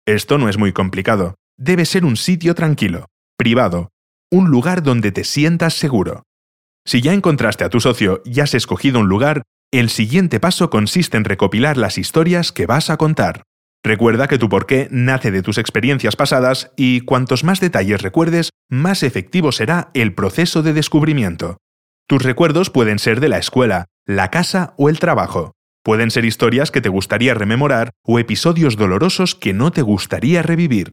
Esto 0.07 0.39
no 0.39 0.49
es 0.49 0.57
muy 0.57 0.73
complicado. 0.73 1.35
Debe 1.59 1.85
ser 1.85 2.05
un 2.05 2.17
sitio 2.17 2.55
tranquilo, 2.55 3.07
privado, 3.37 3.91
un 4.33 4.49
lugar 4.49 4.83
donde 4.83 5.13
te 5.13 5.25
sientas 5.25 5.75
seguro. 5.75 6.23
Si 6.87 7.03
ya 7.03 7.13
encontraste 7.13 7.65
a 7.65 7.69
tu 7.69 7.81
socio 7.81 8.23
y 8.25 8.41
has 8.41 8.55
escogido 8.55 8.99
un 8.99 9.09
lugar, 9.09 9.43
el 9.71 9.91
siguiente 9.91 10.41
paso 10.41 10.71
consiste 10.71 11.19
en 11.19 11.25
recopilar 11.25 11.77
las 11.77 11.99
historias 11.99 12.51
que 12.51 12.65
vas 12.65 12.89
a 12.89 12.97
contar. 12.97 13.43
Recuerda 13.85 14.29
que 14.29 14.39
tu 14.39 14.49
porqué 14.49 14.89
nace 14.91 15.31
de 15.33 15.43
tus 15.43 15.59
experiencias 15.59 16.17
pasadas 16.17 16.73
y 16.77 17.03
cuantos 17.03 17.45
más 17.45 17.61
detalles 17.61 18.01
recuerdes, 18.01 18.51
más 18.71 19.03
efectivo 19.03 19.53
será 19.53 19.91
el 19.93 20.15
proceso 20.15 20.63
de 20.63 20.73
descubrimiento. 20.73 21.59
Tus 22.09 22.23
recuerdos 22.23 22.71
pueden 22.71 22.99
ser 22.99 23.21
de 23.21 23.29
la 23.29 23.37
escuela, 23.37 23.85
la 24.07 24.31
casa 24.31 24.73
o 24.79 24.89
el 24.89 24.99
trabajo. 24.99 25.53
Pueden 25.85 26.11
ser 26.11 26.25
historias 26.25 26.71
que 26.71 26.81
te 26.81 26.89
gustaría 26.89 27.35
rememorar 27.35 27.91
o 28.03 28.19
episodios 28.19 28.77
dolorosos 28.77 29.35
que 29.35 29.53
no 29.53 29.73
te 29.73 29.83
gustaría 29.83 30.41
revivir. 30.41 30.93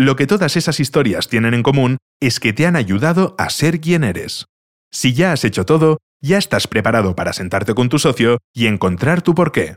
Lo 0.00 0.16
que 0.16 0.26
todas 0.26 0.56
esas 0.56 0.80
historias 0.80 1.28
tienen 1.28 1.52
en 1.52 1.62
común 1.62 1.98
es 2.22 2.40
que 2.40 2.54
te 2.54 2.64
han 2.64 2.74
ayudado 2.74 3.34
a 3.36 3.50
ser 3.50 3.82
quien 3.82 4.02
eres. 4.02 4.46
Si 4.90 5.12
ya 5.12 5.32
has 5.32 5.44
hecho 5.44 5.66
todo, 5.66 5.98
ya 6.22 6.38
estás 6.38 6.66
preparado 6.66 7.14
para 7.14 7.34
sentarte 7.34 7.74
con 7.74 7.90
tu 7.90 7.98
socio 7.98 8.38
y 8.54 8.66
encontrar 8.66 9.20
tu 9.20 9.34
porqué. 9.34 9.76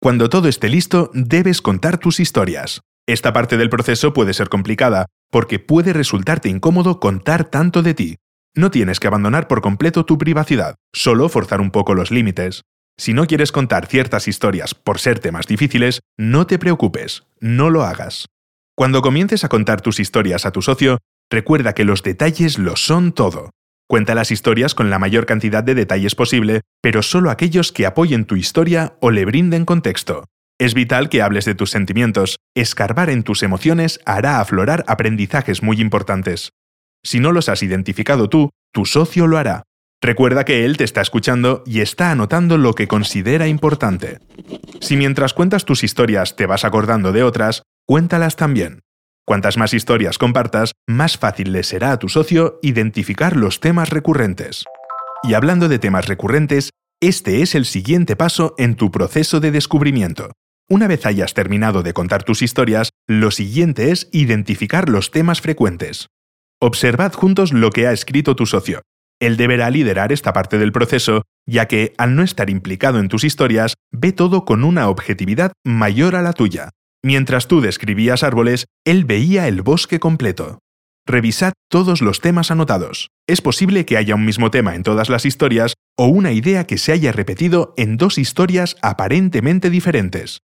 Cuando 0.00 0.30
todo 0.30 0.48
esté 0.48 0.70
listo, 0.70 1.10
debes 1.12 1.60
contar 1.60 1.98
tus 1.98 2.18
historias. 2.18 2.80
Esta 3.06 3.34
parte 3.34 3.58
del 3.58 3.68
proceso 3.68 4.14
puede 4.14 4.32
ser 4.32 4.48
complicada, 4.48 5.04
porque 5.30 5.58
puede 5.58 5.92
resultarte 5.92 6.48
incómodo 6.48 6.98
contar 6.98 7.44
tanto 7.44 7.82
de 7.82 7.92
ti. 7.92 8.16
No 8.54 8.70
tienes 8.70 8.98
que 8.98 9.08
abandonar 9.08 9.48
por 9.48 9.60
completo 9.60 10.06
tu 10.06 10.16
privacidad, 10.16 10.76
solo 10.94 11.28
forzar 11.28 11.60
un 11.60 11.72
poco 11.72 11.92
los 11.92 12.10
límites. 12.10 12.62
Si 12.96 13.12
no 13.12 13.26
quieres 13.26 13.52
contar 13.52 13.84
ciertas 13.84 14.28
historias 14.28 14.72
por 14.72 14.98
ser 14.98 15.18
temas 15.18 15.46
difíciles, 15.46 16.00
no 16.16 16.46
te 16.46 16.58
preocupes, 16.58 17.24
no 17.38 17.68
lo 17.68 17.82
hagas. 17.82 18.30
Cuando 18.78 19.02
comiences 19.02 19.42
a 19.42 19.48
contar 19.48 19.80
tus 19.80 19.98
historias 19.98 20.46
a 20.46 20.52
tu 20.52 20.62
socio, 20.62 20.98
recuerda 21.32 21.72
que 21.72 21.82
los 21.82 22.04
detalles 22.04 22.60
lo 22.60 22.76
son 22.76 23.10
todo. 23.10 23.50
Cuenta 23.88 24.14
las 24.14 24.30
historias 24.30 24.76
con 24.76 24.88
la 24.88 25.00
mayor 25.00 25.26
cantidad 25.26 25.64
de 25.64 25.74
detalles 25.74 26.14
posible, 26.14 26.60
pero 26.80 27.02
solo 27.02 27.32
aquellos 27.32 27.72
que 27.72 27.86
apoyen 27.86 28.24
tu 28.24 28.36
historia 28.36 28.96
o 29.00 29.10
le 29.10 29.24
brinden 29.24 29.64
contexto. 29.64 30.26
Es 30.60 30.74
vital 30.74 31.08
que 31.08 31.22
hables 31.22 31.44
de 31.44 31.56
tus 31.56 31.72
sentimientos. 31.72 32.36
Escarbar 32.54 33.10
en 33.10 33.24
tus 33.24 33.42
emociones 33.42 33.98
hará 34.06 34.38
aflorar 34.38 34.84
aprendizajes 34.86 35.60
muy 35.60 35.80
importantes. 35.80 36.50
Si 37.02 37.18
no 37.18 37.32
los 37.32 37.48
has 37.48 37.64
identificado 37.64 38.28
tú, 38.28 38.50
tu 38.72 38.86
socio 38.86 39.26
lo 39.26 39.38
hará. 39.38 39.64
Recuerda 40.00 40.44
que 40.44 40.64
él 40.64 40.76
te 40.76 40.84
está 40.84 41.00
escuchando 41.00 41.64
y 41.66 41.80
está 41.80 42.12
anotando 42.12 42.56
lo 42.58 42.74
que 42.74 42.86
considera 42.86 43.48
importante. 43.48 44.20
Si 44.80 44.96
mientras 44.96 45.34
cuentas 45.34 45.64
tus 45.64 45.82
historias 45.82 46.36
te 46.36 46.46
vas 46.46 46.64
acordando 46.64 47.10
de 47.10 47.24
otras, 47.24 47.64
cuéntalas 47.88 48.36
también. 48.36 48.80
Cuantas 49.26 49.56
más 49.56 49.72
historias 49.72 50.18
compartas, 50.18 50.72
más 50.86 51.16
fácil 51.16 51.52
le 51.52 51.62
será 51.62 51.92
a 51.92 51.98
tu 51.98 52.10
socio 52.10 52.58
identificar 52.62 53.34
los 53.34 53.60
temas 53.60 53.88
recurrentes. 53.88 54.64
Y 55.22 55.32
hablando 55.32 55.68
de 55.68 55.78
temas 55.78 56.06
recurrentes, 56.06 56.70
este 57.00 57.40
es 57.40 57.54
el 57.54 57.64
siguiente 57.64 58.14
paso 58.14 58.54
en 58.58 58.74
tu 58.74 58.90
proceso 58.90 59.40
de 59.40 59.52
descubrimiento. 59.52 60.32
Una 60.68 60.86
vez 60.86 61.06
hayas 61.06 61.32
terminado 61.32 61.82
de 61.82 61.94
contar 61.94 62.24
tus 62.24 62.42
historias, 62.42 62.90
lo 63.06 63.30
siguiente 63.30 63.90
es 63.90 64.10
identificar 64.12 64.90
los 64.90 65.10
temas 65.10 65.40
frecuentes. 65.40 66.08
Observad 66.60 67.14
juntos 67.14 67.54
lo 67.54 67.70
que 67.70 67.86
ha 67.86 67.92
escrito 67.92 68.36
tu 68.36 68.44
socio. 68.44 68.82
Él 69.18 69.38
deberá 69.38 69.70
liderar 69.70 70.12
esta 70.12 70.34
parte 70.34 70.58
del 70.58 70.72
proceso, 70.72 71.22
ya 71.46 71.68
que, 71.68 71.94
al 71.96 72.16
no 72.16 72.22
estar 72.22 72.50
implicado 72.50 72.98
en 72.98 73.08
tus 73.08 73.24
historias, 73.24 73.76
ve 73.90 74.12
todo 74.12 74.44
con 74.44 74.62
una 74.62 74.90
objetividad 74.90 75.52
mayor 75.64 76.16
a 76.16 76.22
la 76.22 76.34
tuya. 76.34 76.70
Mientras 77.02 77.46
tú 77.46 77.60
describías 77.60 78.22
árboles, 78.22 78.66
él 78.84 79.04
veía 79.04 79.46
el 79.46 79.62
bosque 79.62 80.00
completo. 80.00 80.58
Revisad 81.06 81.52
todos 81.70 82.02
los 82.02 82.20
temas 82.20 82.50
anotados. 82.50 83.08
Es 83.26 83.40
posible 83.40 83.86
que 83.86 83.96
haya 83.96 84.14
un 84.14 84.24
mismo 84.24 84.50
tema 84.50 84.74
en 84.74 84.82
todas 84.82 85.08
las 85.08 85.24
historias 85.24 85.74
o 85.96 86.06
una 86.06 86.32
idea 86.32 86.66
que 86.66 86.76
se 86.76 86.92
haya 86.92 87.12
repetido 87.12 87.72
en 87.76 87.96
dos 87.96 88.18
historias 88.18 88.76
aparentemente 88.82 89.70
diferentes. 89.70 90.40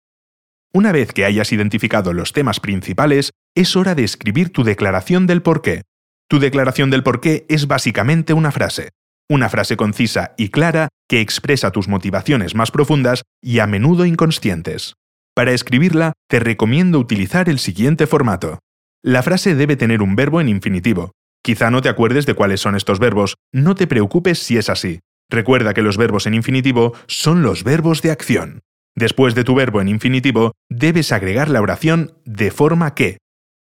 Una 0.73 0.93
vez 0.93 1.13
que 1.13 1.25
hayas 1.25 1.53
identificado 1.53 2.13
los 2.13 2.33
temas 2.33 2.61
principales, 2.61 3.33
es 3.55 3.75
hora 3.77 3.95
de 3.95 4.05
escribir 4.05 4.51
tu 4.51 4.63
declaración 4.63 5.27
del 5.27 5.43
porqué. 5.43 5.83
Tu 6.29 6.39
declaración 6.39 6.91
del 6.91 7.03
porqué 7.03 7.45
es 7.49 7.67
básicamente 7.67 8.33
una 8.33 8.53
frase, 8.53 8.91
una 9.29 9.49
frase 9.49 9.77
concisa 9.77 10.35
y 10.37 10.49
clara 10.49 10.89
que 11.09 11.21
expresa 11.21 11.73
tus 11.73 11.89
motivaciones 11.89 12.55
más 12.55 12.71
profundas 12.71 13.23
y 13.43 13.59
a 13.59 13.67
menudo 13.67 14.07
inconscientes. 14.07 14.95
Para 15.35 15.53
escribirla, 15.53 16.12
te 16.29 16.41
recomiendo 16.41 16.99
utilizar 16.99 17.49
el 17.49 17.59
siguiente 17.59 18.07
formato. 18.07 18.59
La 19.03 19.23
frase 19.23 19.55
debe 19.55 19.77
tener 19.77 20.03
un 20.03 20.15
verbo 20.15 20.43
en 20.43 20.49
infinitivo. 20.49 21.12
Quizá 21.43 21.71
no 21.71 21.81
te 21.81 21.89
acuerdes 21.89 22.27
de 22.27 22.35
cuáles 22.35 22.61
son 22.61 22.77
estos 22.77 22.99
verbos, 22.99 23.37
no 23.51 23.75
te 23.75 23.87
preocupes 23.87 24.39
si 24.41 24.59
es 24.59 24.69
así. 24.69 25.01
Recuerda 25.31 25.73
que 25.73 25.81
los 25.81 25.97
verbos 25.97 26.27
en 26.27 26.35
infinitivo 26.35 26.93
son 27.07 27.43
los 27.43 27.65
verbos 27.65 28.03
de 28.03 28.11
acción. 28.11 28.61
Después 28.95 29.35
de 29.35 29.43
tu 29.43 29.55
verbo 29.55 29.81
en 29.81 29.89
infinitivo, 29.89 30.53
debes 30.69 31.12
agregar 31.12 31.49
la 31.49 31.62
oración 31.62 32.12
de 32.27 32.51
forma 32.51 32.95
que. 32.95 33.17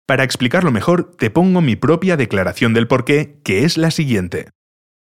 Para 0.06 0.24
explicarlo 0.24 0.72
mejor, 0.72 1.14
te 1.14 1.28
pongo 1.28 1.60
mi 1.60 1.76
propia 1.76 2.16
declaración 2.16 2.72
del 2.72 2.88
porqué, 2.88 3.38
que 3.44 3.64
es 3.64 3.76
la 3.76 3.90
siguiente. 3.90 4.48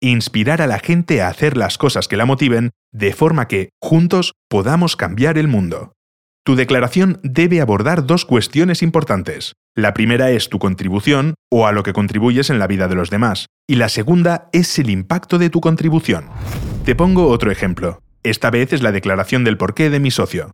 Inspirar 0.01 0.63
a 0.63 0.67
la 0.67 0.79
gente 0.79 1.21
a 1.21 1.27
hacer 1.27 1.55
las 1.55 1.77
cosas 1.77 2.07
que 2.07 2.17
la 2.17 2.25
motiven, 2.25 2.71
de 2.91 3.13
forma 3.13 3.47
que, 3.47 3.69
juntos, 3.79 4.33
podamos 4.49 4.95
cambiar 4.95 5.37
el 5.37 5.47
mundo. 5.47 5.93
Tu 6.43 6.55
declaración 6.55 7.19
debe 7.21 7.61
abordar 7.61 8.07
dos 8.07 8.25
cuestiones 8.25 8.81
importantes. 8.81 9.53
La 9.75 9.93
primera 9.93 10.31
es 10.31 10.49
tu 10.49 10.57
contribución 10.57 11.35
o 11.51 11.67
a 11.67 11.71
lo 11.71 11.83
que 11.83 11.93
contribuyes 11.93 12.49
en 12.49 12.57
la 12.57 12.65
vida 12.65 12.87
de 12.87 12.95
los 12.95 13.11
demás, 13.11 13.45
y 13.67 13.75
la 13.75 13.89
segunda 13.89 14.49
es 14.51 14.79
el 14.79 14.89
impacto 14.89 15.37
de 15.37 15.51
tu 15.51 15.61
contribución. 15.61 16.25
Te 16.83 16.95
pongo 16.95 17.27
otro 17.27 17.51
ejemplo. 17.51 18.01
Esta 18.23 18.49
vez 18.49 18.73
es 18.73 18.81
la 18.81 18.91
declaración 18.91 19.43
del 19.43 19.57
porqué 19.57 19.91
de 19.91 19.99
mi 19.99 20.09
socio. 20.09 20.53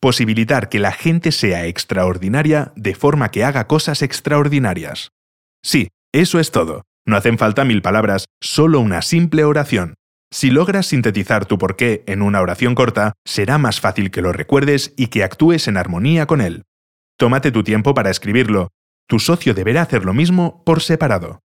Posibilitar 0.00 0.68
que 0.68 0.80
la 0.80 0.92
gente 0.92 1.30
sea 1.30 1.66
extraordinaria 1.66 2.72
de 2.74 2.96
forma 2.96 3.30
que 3.30 3.44
haga 3.44 3.68
cosas 3.68 4.02
extraordinarias. 4.02 5.10
Sí, 5.62 5.88
eso 6.12 6.40
es 6.40 6.50
todo. 6.50 6.82
No 7.06 7.16
hacen 7.16 7.38
falta 7.38 7.64
mil 7.64 7.80
palabras, 7.80 8.24
solo 8.40 8.80
una 8.80 9.02
simple 9.02 9.44
oración. 9.44 9.94
Si 10.30 10.50
logras 10.50 10.86
sintetizar 10.86 11.46
tu 11.46 11.56
porqué 11.56 12.04
en 12.06 12.20
una 12.20 12.40
oración 12.42 12.74
corta, 12.74 13.14
será 13.24 13.56
más 13.56 13.80
fácil 13.80 14.10
que 14.10 14.20
lo 14.20 14.32
recuerdes 14.32 14.92
y 14.96 15.06
que 15.06 15.24
actúes 15.24 15.68
en 15.68 15.76
armonía 15.76 16.26
con 16.26 16.40
él. 16.40 16.64
Tómate 17.16 17.50
tu 17.50 17.64
tiempo 17.64 17.94
para 17.94 18.10
escribirlo. 18.10 18.68
Tu 19.08 19.18
socio 19.18 19.54
deberá 19.54 19.82
hacer 19.82 20.04
lo 20.04 20.12
mismo 20.12 20.62
por 20.64 20.82
separado. 20.82 21.40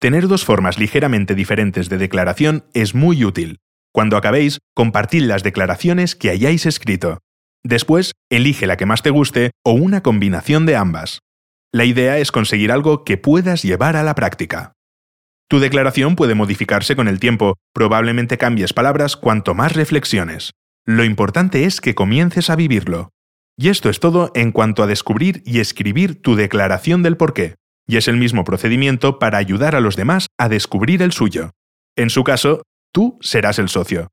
Tener 0.00 0.28
dos 0.28 0.46
formas 0.46 0.78
ligeramente 0.78 1.34
diferentes 1.34 1.90
de 1.90 1.98
declaración 1.98 2.64
es 2.72 2.94
muy 2.94 3.22
útil. 3.22 3.58
Cuando 3.92 4.16
acabéis, 4.16 4.60
compartid 4.74 5.22
las 5.24 5.42
declaraciones 5.42 6.16
que 6.16 6.30
hayáis 6.30 6.64
escrito. 6.64 7.18
Después, 7.62 8.12
elige 8.30 8.66
la 8.66 8.78
que 8.78 8.86
más 8.86 9.02
te 9.02 9.10
guste 9.10 9.50
o 9.62 9.72
una 9.72 10.02
combinación 10.02 10.64
de 10.64 10.76
ambas. 10.76 11.20
La 11.70 11.84
idea 11.84 12.18
es 12.18 12.32
conseguir 12.32 12.72
algo 12.72 13.04
que 13.04 13.18
puedas 13.18 13.62
llevar 13.62 13.96
a 13.96 14.02
la 14.02 14.14
práctica. 14.14 14.72
Tu 15.50 15.58
declaración 15.58 16.14
puede 16.14 16.36
modificarse 16.36 16.94
con 16.94 17.08
el 17.08 17.18
tiempo, 17.18 17.56
probablemente 17.74 18.38
cambies 18.38 18.72
palabras 18.72 19.16
cuanto 19.16 19.52
más 19.52 19.72
reflexiones. 19.72 20.52
Lo 20.86 21.02
importante 21.02 21.64
es 21.64 21.80
que 21.80 21.96
comiences 21.96 22.50
a 22.50 22.56
vivirlo. 22.56 23.10
Y 23.58 23.68
esto 23.68 23.90
es 23.90 23.98
todo 23.98 24.30
en 24.36 24.52
cuanto 24.52 24.84
a 24.84 24.86
descubrir 24.86 25.42
y 25.44 25.58
escribir 25.58 26.22
tu 26.22 26.36
declaración 26.36 27.02
del 27.02 27.16
porqué, 27.16 27.56
y 27.88 27.96
es 27.96 28.06
el 28.06 28.16
mismo 28.16 28.44
procedimiento 28.44 29.18
para 29.18 29.38
ayudar 29.38 29.74
a 29.74 29.80
los 29.80 29.96
demás 29.96 30.28
a 30.38 30.48
descubrir 30.48 31.02
el 31.02 31.10
suyo. 31.10 31.50
En 31.96 32.10
su 32.10 32.22
caso, 32.22 32.62
tú 32.92 33.18
serás 33.20 33.58
el 33.58 33.68
socio. 33.68 34.06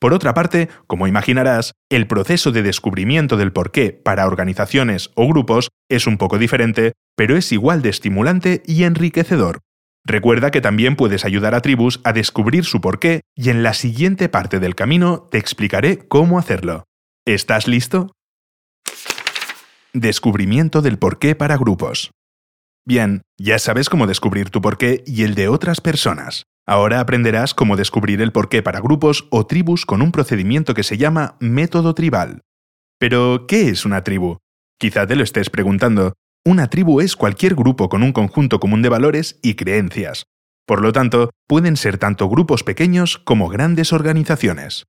Por 0.00 0.12
otra 0.12 0.34
parte, 0.34 0.68
como 0.88 1.06
imaginarás, 1.06 1.70
el 1.88 2.08
proceso 2.08 2.50
de 2.50 2.64
descubrimiento 2.64 3.36
del 3.36 3.52
porqué 3.52 3.92
para 3.92 4.26
organizaciones 4.26 5.12
o 5.14 5.28
grupos 5.28 5.68
es 5.88 6.08
un 6.08 6.18
poco 6.18 6.36
diferente, 6.36 6.94
pero 7.16 7.36
es 7.36 7.52
igual 7.52 7.80
de 7.80 7.90
estimulante 7.90 8.64
y 8.66 8.82
enriquecedor. 8.82 9.60
Recuerda 10.04 10.50
que 10.50 10.60
también 10.60 10.96
puedes 10.96 11.24
ayudar 11.24 11.54
a 11.54 11.60
tribus 11.60 12.00
a 12.04 12.12
descubrir 12.12 12.64
su 12.64 12.80
porqué 12.80 13.20
y 13.34 13.50
en 13.50 13.62
la 13.62 13.74
siguiente 13.74 14.28
parte 14.28 14.58
del 14.58 14.74
camino 14.74 15.28
te 15.30 15.38
explicaré 15.38 15.98
cómo 16.08 16.38
hacerlo. 16.38 16.84
¿Estás 17.26 17.68
listo? 17.68 18.12
Descubrimiento 19.92 20.82
del 20.82 20.98
porqué 20.98 21.34
para 21.34 21.56
grupos. 21.56 22.12
Bien, 22.86 23.22
ya 23.38 23.58
sabes 23.58 23.88
cómo 23.88 24.06
descubrir 24.06 24.50
tu 24.50 24.62
porqué 24.62 25.04
y 25.06 25.24
el 25.24 25.34
de 25.34 25.48
otras 25.48 25.80
personas. 25.80 26.44
Ahora 26.66 27.00
aprenderás 27.00 27.52
cómo 27.52 27.76
descubrir 27.76 28.22
el 28.22 28.32
porqué 28.32 28.62
para 28.62 28.80
grupos 28.80 29.26
o 29.30 29.46
tribus 29.46 29.84
con 29.84 30.02
un 30.02 30.12
procedimiento 30.12 30.72
que 30.72 30.82
se 30.82 30.96
llama 30.96 31.36
método 31.40 31.94
tribal. 31.94 32.42
Pero, 32.98 33.46
¿qué 33.48 33.68
es 33.68 33.84
una 33.84 34.04
tribu? 34.04 34.38
Quizá 34.78 35.06
te 35.06 35.16
lo 35.16 35.24
estés 35.24 35.50
preguntando, 35.50 36.14
una 36.46 36.70
tribu 36.70 37.00
es 37.00 37.16
cualquier 37.16 37.54
grupo 37.54 37.88
con 37.88 38.02
un 38.02 38.12
conjunto 38.12 38.60
común 38.60 38.82
de 38.82 38.88
valores 38.88 39.38
y 39.42 39.54
creencias. 39.54 40.24
Por 40.66 40.82
lo 40.82 40.92
tanto, 40.92 41.30
pueden 41.46 41.76
ser 41.76 41.98
tanto 41.98 42.28
grupos 42.28 42.62
pequeños 42.62 43.18
como 43.18 43.48
grandes 43.48 43.92
organizaciones. 43.92 44.86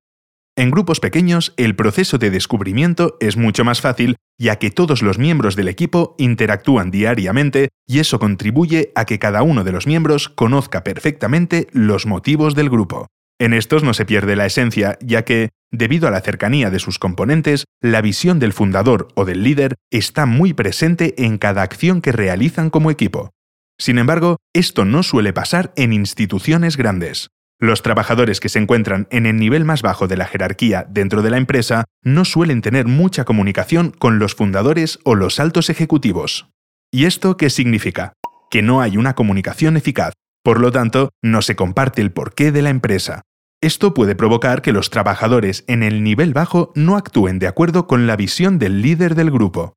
En 0.58 0.70
grupos 0.70 1.00
pequeños, 1.00 1.53
el 1.58 1.75
proceso 1.75 2.17
de 2.17 2.29
descubrimiento 2.29 3.17
es 3.20 3.38
mucho 3.38 3.63
más 3.63 3.81
fácil, 3.81 4.17
ya 4.38 4.58
que 4.58 4.70
todos 4.70 5.01
los 5.01 5.17
miembros 5.17 5.55
del 5.55 5.70
equipo 5.70 6.15
interactúan 6.17 6.91
diariamente 6.91 7.70
y 7.88 8.00
eso 8.00 8.20
contribuye 8.20 8.91
a 8.96 9.05
que 9.05 9.17
cada 9.17 9.43
uno 9.43 9.63
de 9.63 9.72
los 9.72 9.88
miembros 9.88 10.29
conozca 10.29 10.84
perfectamente 10.84 11.67
los 11.72 12.05
motivos 12.05 12.53
del 12.53 12.70
grupo. 12.70 13.08
En 13.39 13.53
estos 13.53 13.84
no 13.84 13.93
se 13.93 14.05
pierde 14.05 14.36
la 14.36 14.46
esencia, 14.46 15.00
ya 15.01 15.24
que, 15.24 15.50
debido 15.72 16.08
a 16.08 16.12
la 16.12 16.22
cercanía 16.22 16.70
de 16.70 16.80
sus 16.80 17.00
componentes, 17.00 17.66
la 17.82 18.01
visión 18.01 18.40
del 18.40 18.54
fundador 18.54 19.08
o 19.16 19.25
del 19.25 19.44
líder 19.44 19.75
está 19.90 20.25
muy 20.25 20.54
presente 20.54 21.25
en 21.25 21.38
cada 21.38 21.63
acción 21.63 22.01
que 22.01 22.12
realizan 22.12 22.70
como 22.70 22.92
equipo. 22.92 23.32
Sin 23.80 23.98
embargo, 23.98 24.38
esto 24.54 24.86
no 24.86 25.01
suele 25.01 25.34
pasar 25.34 25.74
en 25.75 25.94
instituciones 25.94 26.78
grandes. 26.78 27.30
Los 27.60 27.84
trabajadores 27.84 28.40
que 28.40 28.50
se 28.50 28.60
encuentran 28.60 29.08
en 29.12 29.25
el 29.25 29.38
nivel 29.38 29.66
más 29.66 29.82
bajo 29.82 30.08
de 30.08 30.18
la 30.18 30.25
jerarquía 30.25 30.86
dentro 30.90 31.22
de 31.22 31.30
la 31.30 31.38
empresa 31.38 31.86
no 32.04 32.25
suelen 32.25 32.62
tener 32.62 32.88
mucha 32.88 33.24
comunicación 33.24 33.92
con 33.92 34.20
los 34.20 34.36
fundadores 34.36 35.00
o 35.04 35.16
los 35.16 35.40
altos 35.40 35.70
ejecutivos. 35.70 36.48
¿Y 36.92 37.06
esto 37.06 37.38
qué 37.38 37.50
significa? 37.50 38.13
Que 38.50 38.62
no 38.62 38.82
hay 38.82 38.98
una 38.98 39.13
comunicación 39.13 39.78
eficaz. 39.78 40.13
Por 40.44 40.60
lo 40.60 40.72
tanto, 40.72 41.10
no 41.22 41.42
se 41.44 41.56
comparte 41.56 42.01
el 42.01 42.12
porqué 42.12 42.51
de 42.51 42.63
la 42.63 42.72
empresa. 42.72 43.22
Esto 43.62 43.94
puede 43.94 44.15
provocar 44.15 44.63
que 44.63 44.72
los 44.72 44.89
trabajadores 44.89 45.63
en 45.68 45.84
el 45.84 46.03
nivel 46.03 46.34
bajo 46.34 46.72
no 46.74 46.98
actúen 46.98 47.38
de 47.38 47.46
acuerdo 47.46 47.86
con 47.86 48.08
la 48.08 48.15
visión 48.15 48.58
del 48.58 48.82
líder 48.82 49.13
del 49.13 49.30
grupo. 49.30 49.75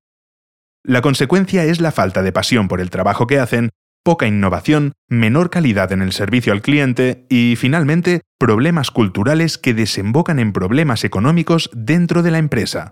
La 0.83 1.03
consecuencia 1.03 1.64
es 1.64 1.83
la 1.83 1.93
falta 1.93 2.23
de 2.23 2.33
pasión 2.33 2.67
por 2.67 2.81
el 2.81 2.88
trabajo 2.88 3.26
que 3.26 3.38
hacen, 3.38 3.69
poca 4.03 4.26
innovación, 4.26 4.93
menor 5.07 5.50
calidad 5.50 5.93
en 5.93 6.00
el 6.00 6.12
servicio 6.12 6.55
al 6.55 6.62
cliente 6.62 7.26
y, 7.29 7.57
finalmente, 7.57 8.23
problemas 8.38 8.91
culturales 8.91 9.59
que 9.59 9.75
desembocan 9.75 10.38
en 10.38 10.55
problemas 10.55 11.05
económicos 11.05 11.69
dentro 11.75 12.23
de 12.23 12.31
la 12.31 12.38
empresa. 12.38 12.91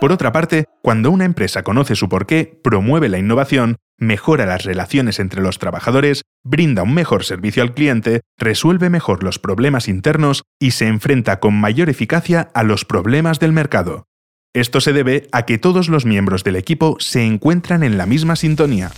Por 0.00 0.10
otra 0.10 0.32
parte, 0.32 0.64
cuando 0.80 1.10
una 1.10 1.26
empresa 1.26 1.62
conoce 1.62 1.96
su 1.96 2.08
porqué, 2.08 2.58
promueve 2.64 3.10
la 3.10 3.18
innovación, 3.18 3.76
mejora 4.00 4.46
las 4.46 4.64
relaciones 4.64 5.20
entre 5.20 5.42
los 5.42 5.58
trabajadores, 5.58 6.22
brinda 6.44 6.82
un 6.82 6.94
mejor 6.94 7.24
servicio 7.24 7.62
al 7.62 7.74
cliente, 7.74 8.22
resuelve 8.38 8.90
mejor 8.90 9.22
los 9.22 9.38
problemas 9.38 9.86
internos 9.86 10.42
y 10.58 10.72
se 10.72 10.88
enfrenta 10.88 11.38
con 11.38 11.54
mayor 11.54 11.88
eficacia 11.88 12.50
a 12.54 12.64
los 12.64 12.84
problemas 12.84 13.38
del 13.38 13.52
mercado. 13.52 14.06
Esto 14.52 14.80
se 14.80 14.92
debe 14.92 15.28
a 15.30 15.46
que 15.46 15.58
todos 15.58 15.88
los 15.88 16.04
miembros 16.04 16.42
del 16.42 16.56
equipo 16.56 16.96
se 16.98 17.24
encuentran 17.24 17.84
en 17.84 17.98
la 17.98 18.06
misma 18.06 18.34
sintonía. 18.34 18.90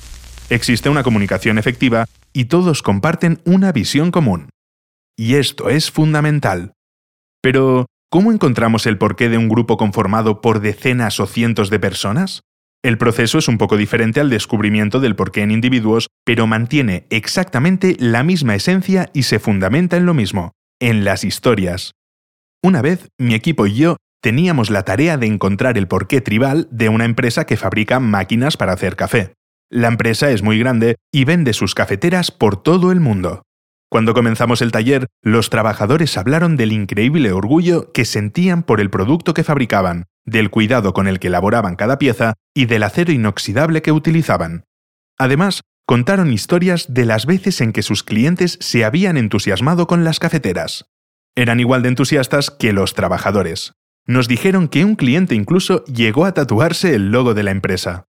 Existe 0.48 0.88
una 0.88 1.02
comunicación 1.02 1.58
efectiva 1.58 2.06
y 2.32 2.46
todos 2.46 2.82
comparten 2.82 3.40
una 3.44 3.72
visión 3.72 4.10
común. 4.10 4.48
Y 5.18 5.34
esto 5.34 5.68
es 5.68 5.90
fundamental. 5.90 6.72
Pero, 7.42 7.86
¿Cómo 8.12 8.30
encontramos 8.30 8.84
el 8.84 8.98
porqué 8.98 9.30
de 9.30 9.38
un 9.38 9.48
grupo 9.48 9.78
conformado 9.78 10.42
por 10.42 10.60
decenas 10.60 11.18
o 11.18 11.26
cientos 11.26 11.70
de 11.70 11.78
personas? 11.78 12.42
El 12.84 12.98
proceso 12.98 13.38
es 13.38 13.46
un 13.46 13.58
poco 13.58 13.76
diferente 13.76 14.18
al 14.18 14.28
descubrimiento 14.28 14.98
del 14.98 15.14
porqué 15.14 15.42
en 15.42 15.52
individuos, 15.52 16.08
pero 16.24 16.48
mantiene 16.48 17.06
exactamente 17.10 17.96
la 18.00 18.24
misma 18.24 18.56
esencia 18.56 19.08
y 19.14 19.22
se 19.22 19.38
fundamenta 19.38 19.96
en 19.96 20.04
lo 20.04 20.14
mismo, 20.14 20.50
en 20.80 21.04
las 21.04 21.22
historias. 21.22 21.92
Una 22.60 22.82
vez, 22.82 23.08
mi 23.18 23.34
equipo 23.34 23.68
y 23.68 23.74
yo 23.74 23.98
teníamos 24.20 24.68
la 24.68 24.82
tarea 24.82 25.16
de 25.16 25.26
encontrar 25.26 25.78
el 25.78 25.86
porqué 25.86 26.20
tribal 26.20 26.66
de 26.72 26.88
una 26.88 27.04
empresa 27.04 27.44
que 27.44 27.56
fabrica 27.56 28.00
máquinas 28.00 28.56
para 28.56 28.72
hacer 28.72 28.96
café. 28.96 29.34
La 29.70 29.86
empresa 29.86 30.32
es 30.32 30.42
muy 30.42 30.58
grande 30.58 30.96
y 31.12 31.24
vende 31.24 31.52
sus 31.52 31.76
cafeteras 31.76 32.32
por 32.32 32.60
todo 32.60 32.90
el 32.90 32.98
mundo. 32.98 33.42
Cuando 33.90 34.12
comenzamos 34.12 34.60
el 34.60 34.72
taller, 34.72 35.06
los 35.22 35.50
trabajadores 35.50 36.18
hablaron 36.18 36.56
del 36.56 36.72
increíble 36.72 37.30
orgullo 37.30 37.92
que 37.92 38.04
sentían 38.04 38.64
por 38.64 38.80
el 38.80 38.90
producto 38.90 39.34
que 39.34 39.44
fabricaban, 39.44 40.06
del 40.24 40.50
cuidado 40.50 40.92
con 40.92 41.08
el 41.08 41.18
que 41.18 41.28
elaboraban 41.28 41.76
cada 41.76 41.98
pieza 41.98 42.34
y 42.54 42.66
del 42.66 42.82
acero 42.82 43.12
inoxidable 43.12 43.82
que 43.82 43.92
utilizaban. 43.92 44.64
Además, 45.18 45.62
contaron 45.86 46.32
historias 46.32 46.92
de 46.92 47.06
las 47.06 47.26
veces 47.26 47.60
en 47.60 47.72
que 47.72 47.82
sus 47.82 48.02
clientes 48.02 48.58
se 48.60 48.84
habían 48.84 49.16
entusiasmado 49.16 49.86
con 49.86 50.04
las 50.04 50.18
cafeteras. 50.18 50.86
Eran 51.34 51.60
igual 51.60 51.82
de 51.82 51.88
entusiastas 51.88 52.50
que 52.50 52.72
los 52.72 52.94
trabajadores. 52.94 53.72
Nos 54.06 54.28
dijeron 54.28 54.68
que 54.68 54.84
un 54.84 54.96
cliente 54.96 55.34
incluso 55.34 55.84
llegó 55.84 56.24
a 56.24 56.34
tatuarse 56.34 56.94
el 56.94 57.10
logo 57.10 57.34
de 57.34 57.42
la 57.42 57.50
empresa. 57.52 58.06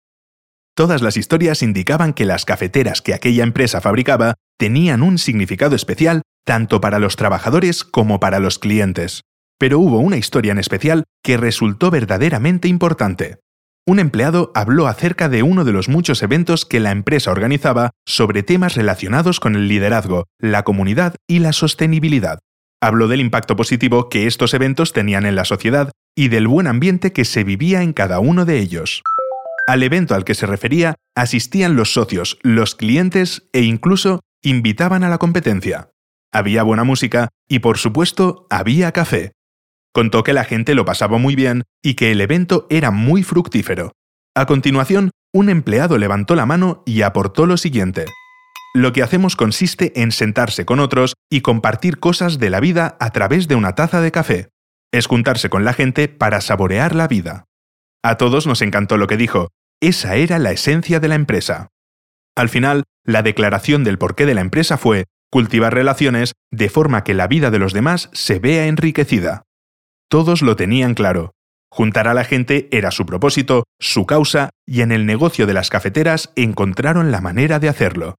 Todas 0.74 1.02
las 1.02 1.18
historias 1.18 1.62
indicaban 1.62 2.14
que 2.14 2.24
las 2.24 2.44
cafeteras 2.46 3.02
que 3.02 3.12
aquella 3.12 3.44
empresa 3.44 3.80
fabricaba 3.80 4.34
tenían 4.58 5.02
un 5.02 5.18
significado 5.18 5.76
especial 5.76 6.22
tanto 6.44 6.80
para 6.80 6.98
los 6.98 7.16
trabajadores 7.16 7.84
como 7.84 8.20
para 8.20 8.40
los 8.40 8.58
clientes. 8.58 9.22
Pero 9.62 9.78
hubo 9.78 10.00
una 10.00 10.16
historia 10.16 10.50
en 10.50 10.58
especial 10.58 11.04
que 11.22 11.36
resultó 11.36 11.92
verdaderamente 11.92 12.66
importante. 12.66 13.38
Un 13.86 14.00
empleado 14.00 14.50
habló 14.56 14.88
acerca 14.88 15.28
de 15.28 15.44
uno 15.44 15.64
de 15.64 15.70
los 15.70 15.88
muchos 15.88 16.24
eventos 16.24 16.66
que 16.66 16.80
la 16.80 16.90
empresa 16.90 17.30
organizaba 17.30 17.92
sobre 18.04 18.42
temas 18.42 18.74
relacionados 18.74 19.38
con 19.38 19.54
el 19.54 19.68
liderazgo, 19.68 20.24
la 20.40 20.64
comunidad 20.64 21.14
y 21.28 21.38
la 21.38 21.52
sostenibilidad. 21.52 22.40
Habló 22.82 23.06
del 23.06 23.20
impacto 23.20 23.54
positivo 23.54 24.08
que 24.08 24.26
estos 24.26 24.52
eventos 24.52 24.92
tenían 24.92 25.26
en 25.26 25.36
la 25.36 25.44
sociedad 25.44 25.92
y 26.16 26.26
del 26.26 26.48
buen 26.48 26.66
ambiente 26.66 27.12
que 27.12 27.24
se 27.24 27.44
vivía 27.44 27.84
en 27.84 27.92
cada 27.92 28.18
uno 28.18 28.44
de 28.44 28.58
ellos. 28.58 29.04
Al 29.68 29.84
evento 29.84 30.16
al 30.16 30.24
que 30.24 30.34
se 30.34 30.46
refería 30.46 30.96
asistían 31.14 31.76
los 31.76 31.92
socios, 31.92 32.36
los 32.42 32.74
clientes 32.74 33.48
e 33.52 33.62
incluso 33.62 34.22
invitaban 34.42 35.04
a 35.04 35.08
la 35.08 35.18
competencia. 35.18 35.90
Había 36.32 36.64
buena 36.64 36.82
música 36.82 37.28
y 37.48 37.60
por 37.60 37.78
supuesto 37.78 38.48
había 38.50 38.90
café. 38.90 39.30
Contó 39.94 40.22
que 40.24 40.32
la 40.32 40.44
gente 40.44 40.74
lo 40.74 40.84
pasaba 40.84 41.18
muy 41.18 41.36
bien 41.36 41.64
y 41.82 41.94
que 41.94 42.12
el 42.12 42.20
evento 42.20 42.66
era 42.70 42.90
muy 42.90 43.22
fructífero. 43.22 43.92
A 44.34 44.46
continuación, 44.46 45.10
un 45.34 45.50
empleado 45.50 45.98
levantó 45.98 46.34
la 46.34 46.46
mano 46.46 46.82
y 46.86 47.02
aportó 47.02 47.46
lo 47.46 47.56
siguiente. 47.58 48.06
Lo 48.74 48.92
que 48.92 49.02
hacemos 49.02 49.36
consiste 49.36 50.00
en 50.00 50.12
sentarse 50.12 50.64
con 50.64 50.80
otros 50.80 51.14
y 51.30 51.42
compartir 51.42 51.98
cosas 51.98 52.38
de 52.38 52.48
la 52.48 52.60
vida 52.60 52.96
a 53.00 53.10
través 53.10 53.48
de 53.48 53.54
una 53.54 53.74
taza 53.74 54.00
de 54.00 54.10
café. 54.10 54.48
Es 54.92 55.06
juntarse 55.06 55.50
con 55.50 55.64
la 55.64 55.74
gente 55.74 56.08
para 56.08 56.40
saborear 56.40 56.94
la 56.94 57.06
vida. 57.06 57.44
A 58.02 58.16
todos 58.16 58.46
nos 58.46 58.62
encantó 58.62 58.96
lo 58.96 59.06
que 59.06 59.18
dijo. 59.18 59.48
Esa 59.80 60.16
era 60.16 60.38
la 60.38 60.52
esencia 60.52 61.00
de 61.00 61.08
la 61.08 61.16
empresa. 61.16 61.68
Al 62.34 62.48
final, 62.48 62.84
la 63.04 63.22
declaración 63.22 63.84
del 63.84 63.98
porqué 63.98 64.24
de 64.24 64.34
la 64.34 64.40
empresa 64.40 64.78
fue 64.78 65.04
cultivar 65.30 65.74
relaciones 65.74 66.32
de 66.50 66.70
forma 66.70 67.04
que 67.04 67.14
la 67.14 67.26
vida 67.26 67.50
de 67.50 67.58
los 67.58 67.72
demás 67.72 68.10
se 68.12 68.38
vea 68.38 68.66
enriquecida. 68.66 69.42
Todos 70.12 70.42
lo 70.42 70.56
tenían 70.56 70.92
claro. 70.92 71.32
Juntar 71.70 72.06
a 72.06 72.12
la 72.12 72.24
gente 72.24 72.68
era 72.70 72.90
su 72.90 73.06
propósito, 73.06 73.64
su 73.80 74.04
causa, 74.04 74.50
y 74.66 74.82
en 74.82 74.92
el 74.92 75.06
negocio 75.06 75.46
de 75.46 75.54
las 75.54 75.70
cafeteras 75.70 76.34
encontraron 76.36 77.10
la 77.10 77.22
manera 77.22 77.58
de 77.58 77.70
hacerlo. 77.70 78.16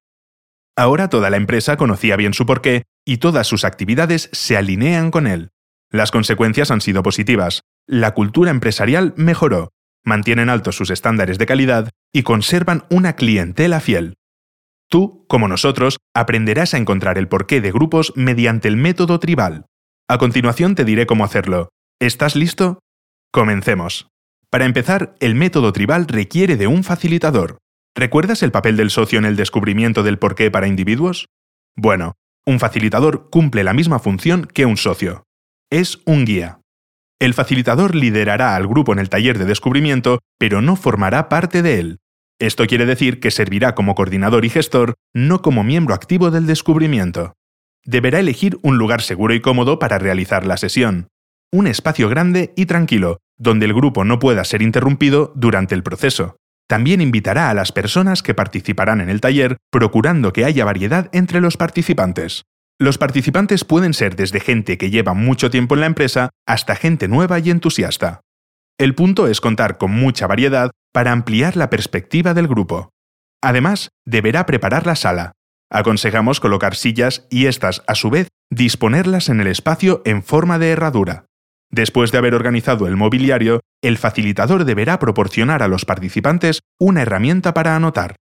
Ahora 0.75 1.07
toda 1.07 1.29
la 1.29 1.37
empresa 1.37 1.77
conocía 1.77 2.15
bien 2.15 2.33
su 2.33 2.47
porqué 2.47 2.81
y 3.05 3.17
todas 3.17 3.45
sus 3.45 3.63
actividades 3.63 4.31
se 4.33 4.57
alinean 4.57 5.11
con 5.11 5.27
él. 5.27 5.51
Las 5.91 6.09
consecuencias 6.09 6.71
han 6.71 6.81
sido 6.81 7.03
positivas. 7.03 7.61
La 7.85 8.15
cultura 8.15 8.49
empresarial 8.49 9.13
mejoró, 9.15 9.69
mantienen 10.03 10.49
altos 10.49 10.75
sus 10.75 10.89
estándares 10.89 11.37
de 11.37 11.45
calidad 11.45 11.91
y 12.11 12.23
conservan 12.23 12.85
una 12.89 13.13
clientela 13.13 13.79
fiel. 13.81 14.15
Tú, 14.89 15.27
como 15.27 15.47
nosotros, 15.47 15.99
aprenderás 16.15 16.73
a 16.73 16.77
encontrar 16.77 17.19
el 17.19 17.27
porqué 17.27 17.61
de 17.61 17.71
grupos 17.71 18.13
mediante 18.15 18.67
el 18.67 18.77
método 18.77 19.19
tribal. 19.19 19.67
A 20.09 20.17
continuación 20.17 20.73
te 20.73 20.85
diré 20.85 21.05
cómo 21.05 21.23
hacerlo. 21.23 21.69
¿Estás 22.03 22.35
listo? 22.35 22.79
Comencemos. 23.31 24.09
Para 24.49 24.65
empezar, 24.65 25.15
el 25.21 25.35
método 25.35 25.71
tribal 25.71 26.05
requiere 26.05 26.57
de 26.57 26.67
un 26.67 26.83
facilitador. 26.83 27.59
¿Recuerdas 27.95 28.43
el 28.43 28.51
papel 28.51 28.75
del 28.75 28.89
socio 28.89 29.19
en 29.19 29.23
el 29.23 29.37
descubrimiento 29.37 30.03
del 30.03 30.19
porqué 30.19 30.51
para 30.51 30.67
individuos? 30.67 31.27
Bueno, 31.77 32.15
un 32.45 32.59
facilitador 32.59 33.29
cumple 33.29 33.63
la 33.63 33.71
misma 33.71 33.99
función 33.99 34.43
que 34.53 34.65
un 34.65 34.75
socio. 34.75 35.23
Es 35.71 36.01
un 36.03 36.25
guía. 36.25 36.59
El 37.21 37.33
facilitador 37.33 37.95
liderará 37.95 38.57
al 38.57 38.67
grupo 38.67 38.91
en 38.91 38.99
el 38.99 39.07
taller 39.07 39.39
de 39.39 39.45
descubrimiento, 39.45 40.19
pero 40.37 40.61
no 40.61 40.75
formará 40.75 41.29
parte 41.29 41.61
de 41.61 41.79
él. 41.79 41.99
Esto 42.37 42.67
quiere 42.67 42.85
decir 42.85 43.21
que 43.21 43.31
servirá 43.31 43.75
como 43.75 43.95
coordinador 43.95 44.43
y 44.43 44.49
gestor, 44.49 44.95
no 45.13 45.41
como 45.41 45.63
miembro 45.63 45.95
activo 45.95 46.31
del 46.31 46.47
descubrimiento. 46.47 47.31
Deberá 47.85 48.19
elegir 48.19 48.59
un 48.61 48.77
lugar 48.77 49.01
seguro 49.01 49.33
y 49.33 49.39
cómodo 49.39 49.79
para 49.79 49.99
realizar 49.99 50.45
la 50.45 50.57
sesión. 50.57 51.07
Un 51.53 51.67
espacio 51.67 52.09
grande 52.09 52.51
y 52.55 52.65
tranquilo, 52.65 53.19
donde 53.37 53.67
el 53.67 53.75
grupo 53.75 54.03
no 54.03 54.17
pueda 54.17 54.43
ser 54.43 54.63
interrumpido 54.63 55.31
durante 55.35 55.75
el 55.75 55.83
proceso. 55.83 56.37
También 56.67 56.99
invitará 56.99 57.51
a 57.51 57.53
las 57.53 57.71
personas 57.71 58.23
que 58.23 58.33
participarán 58.33 59.01
en 59.01 59.09
el 59.11 59.21
taller, 59.21 59.57
procurando 59.71 60.33
que 60.33 60.45
haya 60.45 60.65
variedad 60.65 61.11
entre 61.13 61.41
los 61.41 61.55
participantes. 61.55 62.45
Los 62.79 62.97
participantes 62.97 63.65
pueden 63.65 63.93
ser 63.93 64.15
desde 64.15 64.39
gente 64.39 64.79
que 64.79 64.89
lleva 64.89 65.13
mucho 65.13 65.51
tiempo 65.51 65.75
en 65.75 65.81
la 65.81 65.85
empresa 65.85 66.31
hasta 66.47 66.75
gente 66.75 67.07
nueva 67.07 67.37
y 67.37 67.51
entusiasta. 67.51 68.21
El 68.79 68.95
punto 68.95 69.27
es 69.27 69.39
contar 69.39 69.77
con 69.77 69.91
mucha 69.91 70.25
variedad 70.25 70.71
para 70.91 71.11
ampliar 71.11 71.55
la 71.55 71.69
perspectiva 71.69 72.33
del 72.33 72.47
grupo. 72.47 72.89
Además, 73.43 73.89
deberá 74.07 74.47
preparar 74.47 74.87
la 74.87 74.95
sala. 74.95 75.33
Aconsejamos 75.69 76.39
colocar 76.39 76.73
sillas 76.73 77.27
y 77.29 77.45
estas, 77.45 77.83
a 77.85 77.93
su 77.93 78.09
vez, 78.09 78.29
disponerlas 78.49 79.29
en 79.29 79.39
el 79.39 79.45
espacio 79.45 80.01
en 80.03 80.23
forma 80.23 80.57
de 80.57 80.71
herradura. 80.71 81.27
Después 81.73 82.11
de 82.11 82.19
haber 82.19 82.35
organizado 82.35 82.85
el 82.85 82.95
mobiliario, 82.95 83.61
el 83.81 83.97
facilitador 83.97 84.63
deberá 84.63 84.99
proporcionar 84.99 85.63
a 85.63 85.67
los 85.67 85.85
participantes 85.85 86.59
una 86.79 87.01
herramienta 87.01 87.55
para 87.55 87.75
anotar. 87.75 88.15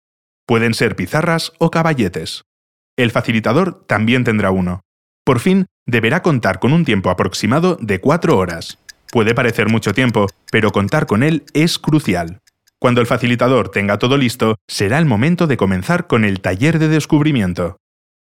Pueden 0.46 0.72
ser 0.72 0.96
pizarras 0.96 1.52
o 1.58 1.70
caballetes. 1.70 2.44
El 2.96 3.10
facilitador 3.10 3.84
también 3.86 4.24
tendrá 4.24 4.50
uno. 4.50 4.80
Por 5.22 5.38
fin, 5.38 5.66
deberá 5.86 6.22
contar 6.22 6.60
con 6.60 6.72
un 6.72 6.86
tiempo 6.86 7.10
aproximado 7.10 7.76
de 7.78 8.00
cuatro 8.00 8.38
horas. 8.38 8.78
Puede 9.12 9.34
parecer 9.34 9.68
mucho 9.68 9.92
tiempo, 9.92 10.28
pero 10.50 10.72
contar 10.72 11.04
con 11.04 11.22
él 11.22 11.44
es 11.52 11.78
crucial. 11.78 12.38
Cuando 12.78 13.02
el 13.02 13.06
facilitador 13.06 13.68
tenga 13.68 13.98
todo 13.98 14.16
listo, 14.16 14.56
será 14.66 14.98
el 14.98 15.04
momento 15.04 15.46
de 15.46 15.58
comenzar 15.58 16.06
con 16.06 16.24
el 16.24 16.40
taller 16.40 16.78
de 16.78 16.88
descubrimiento. 16.88 17.76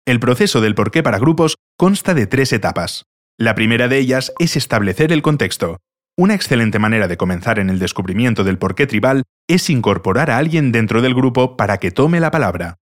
El 0.07 0.19
proceso 0.19 0.61
del 0.61 0.75
porqué 0.75 1.05
para 1.05 1.21
grupos 1.21 1.55
consta 1.77 2.15
de 2.15 2.27
tres 2.27 2.53
etapas. 2.53 3.05
La 3.41 3.55
primera 3.55 3.89
de 3.89 3.97
ellas 3.97 4.35
es 4.39 4.55
establecer 4.55 5.13
el 5.13 5.23
contexto. 5.23 5.79
Una 6.15 6.35
excelente 6.35 6.79
manera 6.79 7.09
de 7.09 7.17
comenzar 7.17 7.59
en 7.59 7.71
el 7.71 7.79
descubrimiento 7.79 8.45
del 8.45 8.59
porqué 8.59 8.87
tribal 8.87 9.23
es 9.49 9.71
incorporar 9.71 10.31
a 10.31 10.37
alguien 10.37 10.73
dentro 10.73 11.01
del 11.01 11.15
grupo 11.15 11.57
para 11.57 11.79
que 11.79 11.91
tome 11.91 12.21
la 12.21 12.31
palabra. 12.31 12.77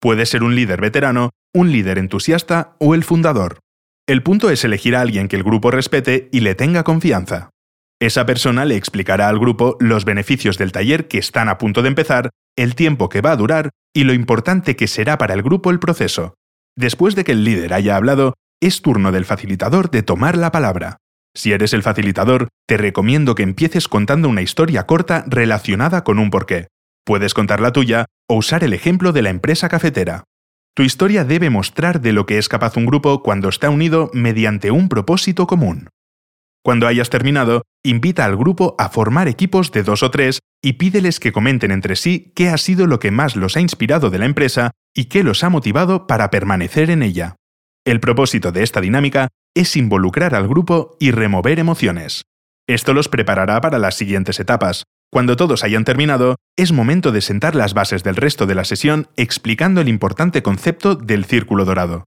Puede 0.00 0.26
ser 0.26 0.42
un 0.42 0.56
líder 0.56 0.80
veterano, 0.80 1.30
un 1.54 1.70
líder 1.70 1.96
entusiasta 1.96 2.74
o 2.80 2.96
el 2.96 3.04
fundador. 3.04 3.60
El 4.08 4.24
punto 4.24 4.50
es 4.50 4.64
elegir 4.64 4.96
a 4.96 5.00
alguien 5.00 5.28
que 5.28 5.36
el 5.36 5.44
grupo 5.44 5.70
respete 5.70 6.28
y 6.32 6.40
le 6.40 6.56
tenga 6.56 6.82
confianza. 6.82 7.50
Esa 8.00 8.26
persona 8.26 8.64
le 8.64 8.74
explicará 8.74 9.28
al 9.28 9.38
grupo 9.38 9.76
los 9.78 10.04
beneficios 10.04 10.58
del 10.58 10.72
taller 10.72 11.06
que 11.06 11.18
están 11.18 11.48
a 11.48 11.56
punto 11.56 11.82
de 11.82 11.88
empezar, 11.88 12.30
el 12.56 12.74
tiempo 12.74 13.08
que 13.10 13.20
va 13.20 13.30
a 13.30 13.36
durar 13.36 13.70
y 13.94 14.02
lo 14.02 14.12
importante 14.12 14.74
que 14.74 14.88
será 14.88 15.18
para 15.18 15.34
el 15.34 15.42
grupo 15.42 15.70
el 15.70 15.78
proceso. 15.78 16.34
Después 16.76 17.14
de 17.14 17.22
que 17.22 17.30
el 17.30 17.44
líder 17.44 17.74
haya 17.74 17.94
hablado, 17.94 18.34
es 18.60 18.82
turno 18.82 19.10
del 19.12 19.24
facilitador 19.24 19.90
de 19.90 20.02
tomar 20.02 20.36
la 20.36 20.52
palabra. 20.52 20.98
Si 21.34 21.52
eres 21.52 21.72
el 21.72 21.82
facilitador, 21.82 22.48
te 22.66 22.76
recomiendo 22.76 23.34
que 23.34 23.42
empieces 23.42 23.88
contando 23.88 24.28
una 24.28 24.42
historia 24.42 24.86
corta 24.86 25.24
relacionada 25.28 26.04
con 26.04 26.18
un 26.18 26.30
porqué. 26.30 26.68
Puedes 27.04 27.34
contar 27.34 27.60
la 27.60 27.72
tuya 27.72 28.06
o 28.28 28.34
usar 28.36 28.64
el 28.64 28.72
ejemplo 28.72 29.12
de 29.12 29.22
la 29.22 29.30
empresa 29.30 29.68
cafetera. 29.68 30.24
Tu 30.74 30.82
historia 30.82 31.24
debe 31.24 31.50
mostrar 31.50 32.00
de 32.00 32.12
lo 32.12 32.26
que 32.26 32.38
es 32.38 32.48
capaz 32.48 32.76
un 32.76 32.86
grupo 32.86 33.22
cuando 33.22 33.48
está 33.48 33.70
unido 33.70 34.10
mediante 34.12 34.70
un 34.70 34.88
propósito 34.88 35.46
común. 35.46 35.88
Cuando 36.62 36.86
hayas 36.86 37.10
terminado, 37.10 37.62
invita 37.82 38.24
al 38.24 38.36
grupo 38.36 38.74
a 38.78 38.90
formar 38.90 39.28
equipos 39.28 39.72
de 39.72 39.82
dos 39.82 40.02
o 40.02 40.10
tres 40.10 40.40
y 40.62 40.74
pídeles 40.74 41.18
que 41.18 41.32
comenten 41.32 41.70
entre 41.70 41.96
sí 41.96 42.32
qué 42.36 42.50
ha 42.50 42.58
sido 42.58 42.86
lo 42.86 42.98
que 42.98 43.10
más 43.10 43.34
los 43.34 43.56
ha 43.56 43.60
inspirado 43.60 44.10
de 44.10 44.18
la 44.18 44.26
empresa 44.26 44.72
y 44.94 45.06
qué 45.06 45.24
los 45.24 45.42
ha 45.42 45.48
motivado 45.48 46.06
para 46.06 46.30
permanecer 46.30 46.90
en 46.90 47.02
ella. 47.02 47.36
El 47.84 48.00
propósito 48.00 48.52
de 48.52 48.62
esta 48.62 48.80
dinámica 48.80 49.28
es 49.54 49.76
involucrar 49.76 50.34
al 50.34 50.48
grupo 50.48 50.96
y 51.00 51.10
remover 51.10 51.58
emociones. 51.58 52.22
Esto 52.68 52.92
los 52.92 53.08
preparará 53.08 53.60
para 53.60 53.78
las 53.78 53.96
siguientes 53.96 54.38
etapas, 54.38 54.84
cuando 55.12 55.36
todos 55.36 55.64
hayan 55.64 55.84
terminado, 55.84 56.36
es 56.56 56.70
momento 56.70 57.10
de 57.10 57.20
sentar 57.20 57.56
las 57.56 57.74
bases 57.74 58.04
del 58.04 58.14
resto 58.14 58.46
de 58.46 58.54
la 58.54 58.64
sesión 58.64 59.08
explicando 59.16 59.80
el 59.80 59.88
importante 59.88 60.40
concepto 60.42 60.94
del 60.94 61.24
círculo 61.24 61.64
dorado. 61.64 62.04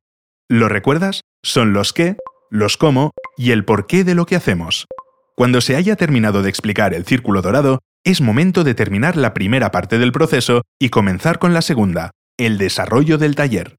¿Lo 0.49 0.69
recuerdas? 0.69 1.21
Son 1.43 1.73
los 1.73 1.91
qué, 1.91 2.15
los 2.49 2.77
cómo 2.77 3.11
y 3.35 3.51
el 3.51 3.65
porqué 3.65 4.05
de 4.05 4.15
lo 4.15 4.25
que 4.25 4.37
hacemos. 4.37 4.87
Cuando 5.35 5.59
se 5.59 5.75
haya 5.75 5.97
terminado 5.97 6.43
de 6.43 6.49
explicar 6.49 6.93
el 6.93 7.03
círculo 7.03 7.41
dorado, 7.41 7.79
es 8.05 8.21
momento 8.21 8.63
de 8.63 8.73
terminar 8.73 9.17
la 9.17 9.33
primera 9.33 9.71
parte 9.71 9.97
del 9.97 10.13
proceso 10.13 10.61
y 10.79 10.89
comenzar 10.89 11.39
con 11.39 11.53
la 11.53 11.61
segunda, 11.61 12.11
el 12.37 12.57
desarrollo 12.57 13.17
del 13.17 13.35
taller. 13.35 13.75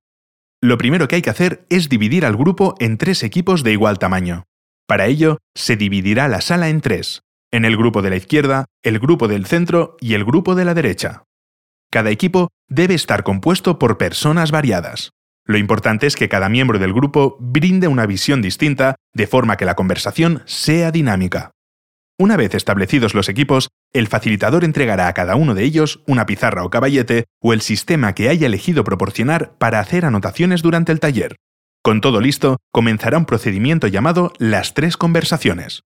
Lo 0.65 0.79
primero 0.79 1.09
que 1.09 1.17
hay 1.17 1.21
que 1.21 1.29
hacer 1.29 1.67
es 1.69 1.91
dividir 1.91 2.25
al 2.25 2.39
grupo 2.39 2.75
en 2.79 2.97
tres 2.97 3.23
equipos 3.23 3.65
de 3.65 3.73
igual 3.73 3.99
tamaño. 3.99 4.45
Para 4.89 5.05
ello, 5.05 5.37
se 5.55 5.77
dividirá 5.77 6.27
la 6.27 6.41
sala 6.41 6.71
en 6.71 6.81
tres, 6.81 7.21
en 7.53 7.67
el 7.67 7.77
grupo 7.77 8.01
de 8.01 8.09
la 8.09 8.17
izquierda, 8.17 8.65
el 8.83 8.99
grupo 8.99 9.29
del 9.29 9.45
centro 9.45 9.99
y 10.01 10.15
el 10.15 10.25
grupo 10.25 10.55
de 10.55 10.65
la 10.65 10.73
derecha. 10.73 11.25
Cada 11.91 12.09
equipo 12.09 12.49
debe 12.67 12.95
estar 12.95 13.25
compuesto 13.25 13.79
por 13.79 13.99
personas 13.99 14.53
variadas. 14.53 15.11
Lo 15.45 15.59
importante 15.59 16.07
es 16.07 16.17
que 16.17 16.31
cada 16.31 16.49
miembro 16.49 16.79
del 16.79 16.95
grupo 16.95 17.37
brinde 17.41 17.87
una 17.87 18.07
visión 18.07 18.41
distinta 18.41 18.97
de 19.13 19.27
forma 19.27 19.59
que 19.59 19.67
la 19.67 19.75
conversación 19.75 20.41
sea 20.47 20.91
dinámica. 20.91 21.51
Una 22.19 22.39
vez 22.39 22.55
establecidos 22.55 23.13
los 23.13 23.29
equipos, 23.29 23.69
el 23.95 24.09
facilitador 24.09 24.65
entregará 24.65 25.07
a 25.07 25.15
cada 25.15 25.37
uno 25.37 25.55
de 25.55 25.63
ellos 25.63 26.03
una 26.07 26.27
pizarra 26.27 26.65
o 26.65 26.71
caballete 26.71 27.27
o 27.41 27.53
el 27.53 27.61
sistema 27.61 28.13
que 28.13 28.29
haya 28.29 28.49
elegido 28.49 28.83
proporcionar 28.83 29.57
para 29.57 29.79
hacer 29.79 30.05
anotaciones 30.05 30.63
durante 30.63 30.91
el 30.91 30.99
taller. 30.99 31.37
Con 31.81 32.01
todo 32.01 32.21
listo, 32.21 32.59
comenzará 32.73 33.19
un 33.19 33.25
procedimiento 33.25 33.87
llamado 33.87 34.33
las 34.39 34.75
tres 34.75 34.97
conversaciones. 34.97 35.85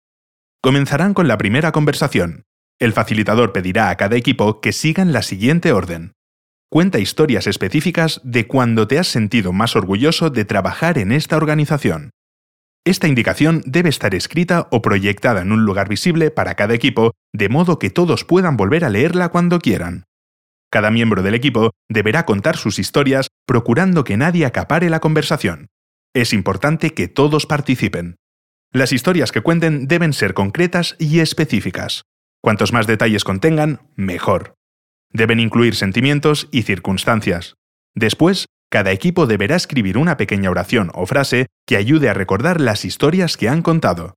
Comenzarán 0.62 1.14
con 1.14 1.30
la 1.30 1.38
primera 1.38 1.72
conversación. 1.72 2.44
El 2.78 2.92
facilitador 2.92 3.54
pedirá 3.54 3.90
a 3.90 3.96
cada 3.96 4.18
equipo 4.18 4.60
que 4.60 4.74
sigan 4.74 5.14
la 5.14 5.22
siguiente 5.22 5.72
orden. 5.72 6.12
Cuenta 6.70 7.00
historias 7.00 7.48
específicas 7.48 8.20
de 8.24 8.48
cuando 8.48 8.88
te 8.88 9.00
has 9.00 9.08
sentido 9.08 9.54
más 9.54 9.78
orgulloso 9.78 10.30
de 10.30 10.44
trabajar 10.44 10.98
en 10.98 11.14
esta 11.14 11.38
organización. 11.38 12.10
Esta 12.86 13.08
indicación 13.08 13.62
debe 13.66 13.88
estar 13.88 14.14
escrita 14.14 14.68
o 14.72 14.82
proyectada 14.82 15.42
en 15.42 15.54
un 15.54 15.64
lugar 15.64 15.88
visible 15.88 16.32
para 16.32 16.56
cada 16.56 16.74
equipo, 16.74 17.14
de 17.34 17.50
modo 17.50 17.80
que 17.80 17.90
todos 17.90 18.24
puedan 18.24 18.58
volver 18.58 18.86
a 18.86 18.90
leerla 18.90 19.30
cuando 19.30 19.60
quieran. 19.60 20.06
Cada 20.72 20.92
miembro 20.92 21.22
del 21.22 21.36
equipo 21.36 21.72
deberá 21.90 22.26
contar 22.26 22.58
sus 22.58 22.80
historias 22.80 23.28
procurando 23.46 24.04
que 24.04 24.18
nadie 24.18 24.46
acapare 24.46 24.90
la 24.90 25.00
conversación. 25.00 25.68
Es 26.14 26.34
importante 26.34 26.92
que 26.92 27.08
todos 27.08 27.46
participen. 27.46 28.16
Las 28.72 28.92
historias 28.92 29.32
que 29.32 29.42
cuenten 29.42 29.88
deben 29.88 30.14
ser 30.14 30.34
concretas 30.34 30.96
y 30.98 31.20
específicas. 31.20 32.04
Cuantos 32.42 32.74
más 32.74 32.88
detalles 32.88 33.24
contengan, 33.24 33.88
mejor. 33.96 34.56
Deben 35.12 35.40
incluir 35.40 35.76
sentimientos 35.76 36.50
y 36.52 36.64
circunstancias. 36.64 37.56
Después, 37.96 38.48
cada 38.72 38.92
equipo 38.92 39.28
deberá 39.28 39.56
escribir 39.56 40.00
una 40.00 40.18
pequeña 40.18 40.50
oración 40.50 40.90
o 40.96 41.06
frase 41.06 41.46
que 41.68 41.78
ayude 41.78 42.10
a 42.10 42.16
recordar 42.16 42.60
las 42.60 42.86
historias 42.86 43.38
que 43.38 43.48
han 43.48 43.62
contado. 43.62 44.16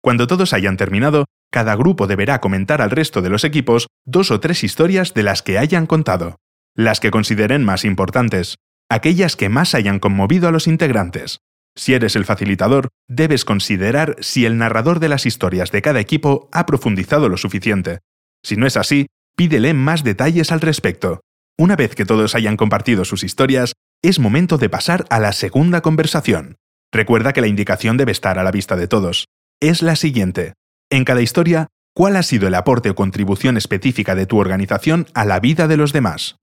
Cuando 0.00 0.28
todos 0.28 0.52
hayan 0.52 0.76
terminado, 0.76 1.24
cada 1.50 1.76
grupo 1.76 2.06
deberá 2.06 2.40
comentar 2.40 2.82
al 2.82 2.90
resto 2.90 3.22
de 3.22 3.30
los 3.30 3.44
equipos 3.44 3.88
dos 4.04 4.30
o 4.30 4.40
tres 4.40 4.64
historias 4.64 5.14
de 5.14 5.22
las 5.22 5.42
que 5.42 5.58
hayan 5.58 5.86
contado, 5.86 6.36
las 6.74 7.00
que 7.00 7.10
consideren 7.10 7.64
más 7.64 7.84
importantes, 7.84 8.56
aquellas 8.88 9.36
que 9.36 9.48
más 9.48 9.74
hayan 9.74 9.98
conmovido 9.98 10.48
a 10.48 10.52
los 10.52 10.66
integrantes, 10.66 11.40
si 11.76 11.92
eres 11.92 12.16
el 12.16 12.24
facilitador, 12.24 12.88
debes 13.06 13.44
considerar 13.44 14.16
si 14.20 14.46
el 14.46 14.56
narrador 14.56 14.98
de 14.98 15.10
las 15.10 15.26
historias 15.26 15.70
de 15.70 15.82
cada 15.82 16.00
equipo 16.00 16.48
ha 16.50 16.64
profundizado 16.64 17.28
lo 17.28 17.36
suficiente. 17.36 17.98
Si 18.42 18.56
no 18.56 18.66
es 18.66 18.78
así, 18.78 19.08
pídele 19.36 19.74
más 19.74 20.02
detalles 20.02 20.52
al 20.52 20.62
respecto. 20.62 21.20
Una 21.58 21.76
vez 21.76 21.94
que 21.94 22.06
todos 22.06 22.34
hayan 22.34 22.56
compartido 22.56 23.04
sus 23.04 23.22
historias, 23.24 23.74
es 24.02 24.18
momento 24.18 24.56
de 24.56 24.70
pasar 24.70 25.04
a 25.10 25.20
la 25.20 25.32
segunda 25.32 25.82
conversación. 25.82 26.56
Recuerda 26.92 27.34
que 27.34 27.42
la 27.42 27.46
indicación 27.46 27.98
debe 27.98 28.12
estar 28.12 28.38
a 28.38 28.42
la 28.42 28.50
vista 28.50 28.76
de 28.76 28.88
todos. 28.88 29.26
Es 29.60 29.82
la 29.82 29.96
siguiente. 29.96 30.54
En 30.90 31.04
cada 31.04 31.20
historia, 31.20 31.66
¿cuál 31.94 32.16
ha 32.16 32.22
sido 32.22 32.46
el 32.46 32.54
aporte 32.54 32.90
o 32.90 32.94
contribución 32.94 33.56
específica 33.56 34.14
de 34.14 34.26
tu 34.26 34.38
organización 34.38 35.06
a 35.14 35.24
la 35.24 35.40
vida 35.40 35.66
de 35.66 35.76
los 35.76 35.92
demás? 35.92 36.36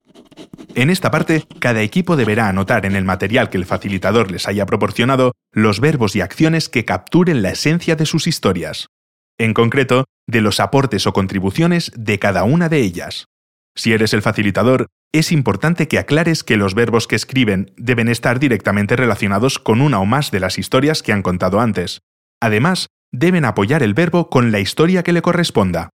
En 0.74 0.90
esta 0.90 1.10
parte, 1.10 1.44
cada 1.60 1.80
equipo 1.80 2.16
deberá 2.16 2.48
anotar 2.48 2.84
en 2.84 2.94
el 2.94 3.04
material 3.04 3.48
que 3.48 3.56
el 3.56 3.64
facilitador 3.64 4.30
les 4.30 4.46
haya 4.46 4.66
proporcionado 4.66 5.32
los 5.52 5.80
verbos 5.80 6.14
y 6.14 6.20
acciones 6.20 6.68
que 6.68 6.84
capturen 6.84 7.40
la 7.40 7.50
esencia 7.50 7.96
de 7.96 8.04
sus 8.04 8.26
historias. 8.26 8.88
En 9.38 9.54
concreto, 9.54 10.04
de 10.26 10.42
los 10.42 10.60
aportes 10.60 11.06
o 11.06 11.12
contribuciones 11.12 11.90
de 11.96 12.18
cada 12.18 12.44
una 12.44 12.68
de 12.68 12.80
ellas. 12.80 13.26
Si 13.74 13.92
eres 13.92 14.12
el 14.12 14.22
facilitador, 14.22 14.88
es 15.12 15.32
importante 15.32 15.88
que 15.88 15.98
aclares 15.98 16.44
que 16.44 16.56
los 16.56 16.74
verbos 16.74 17.06
que 17.06 17.16
escriben 17.16 17.72
deben 17.76 18.08
estar 18.08 18.38
directamente 18.38 18.94
relacionados 18.94 19.58
con 19.58 19.80
una 19.80 20.00
o 20.00 20.06
más 20.06 20.30
de 20.30 20.40
las 20.40 20.58
historias 20.58 21.02
que 21.02 21.12
han 21.12 21.22
contado 21.22 21.60
antes. 21.60 22.02
Además, 22.40 22.88
deben 23.14 23.44
apoyar 23.44 23.82
el 23.82 23.94
verbo 23.94 24.28
con 24.28 24.50
la 24.50 24.60
historia 24.60 25.02
que 25.02 25.12
le 25.12 25.22
corresponda. 25.22 25.90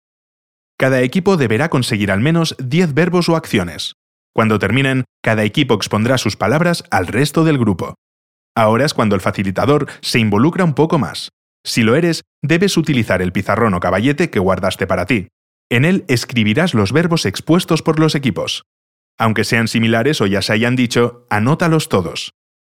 Cada 0.79 1.03
equipo 1.03 1.37
deberá 1.37 1.69
conseguir 1.69 2.11
al 2.11 2.21
menos 2.21 2.57
10 2.59 2.95
verbos 2.95 3.29
o 3.29 3.37
acciones. 3.37 3.95
Cuando 4.35 4.59
terminen, 4.59 5.05
cada 5.23 5.45
equipo 5.45 5.75
expondrá 5.75 6.17
sus 6.17 6.37
palabras 6.37 6.85
al 6.91 7.07
resto 7.07 7.45
del 7.45 7.59
grupo. 7.59 7.95
Ahora 8.57 8.87
es 8.87 8.95
cuando 8.95 9.15
el 9.15 9.21
facilitador 9.21 9.87
se 10.01 10.19
involucra 10.19 10.65
un 10.65 10.75
poco 10.75 10.99
más. 10.99 11.29
Si 11.65 11.83
lo 11.83 11.95
eres, 11.95 12.23
debes 12.43 12.77
utilizar 12.79 13.21
el 13.21 13.33
pizarrón 13.33 13.75
o 13.75 13.81
caballete 13.81 14.31
que 14.31 14.39
guardaste 14.39 14.87
para 14.87 15.05
ti. 15.05 15.29
En 15.71 15.85
él 15.85 16.05
escribirás 16.09 16.73
los 16.73 16.93
verbos 16.93 17.27
expuestos 17.27 17.83
por 17.83 18.01
los 18.01 18.15
equipos. 18.15 18.65
Aunque 19.19 19.45
sean 19.45 19.69
similares 19.69 20.23
o 20.23 20.27
ya 20.27 20.41
se 20.41 20.55
hayan 20.55 20.75
dicho, 20.75 21.27
anótalos 21.29 21.91
todos. 21.91 22.33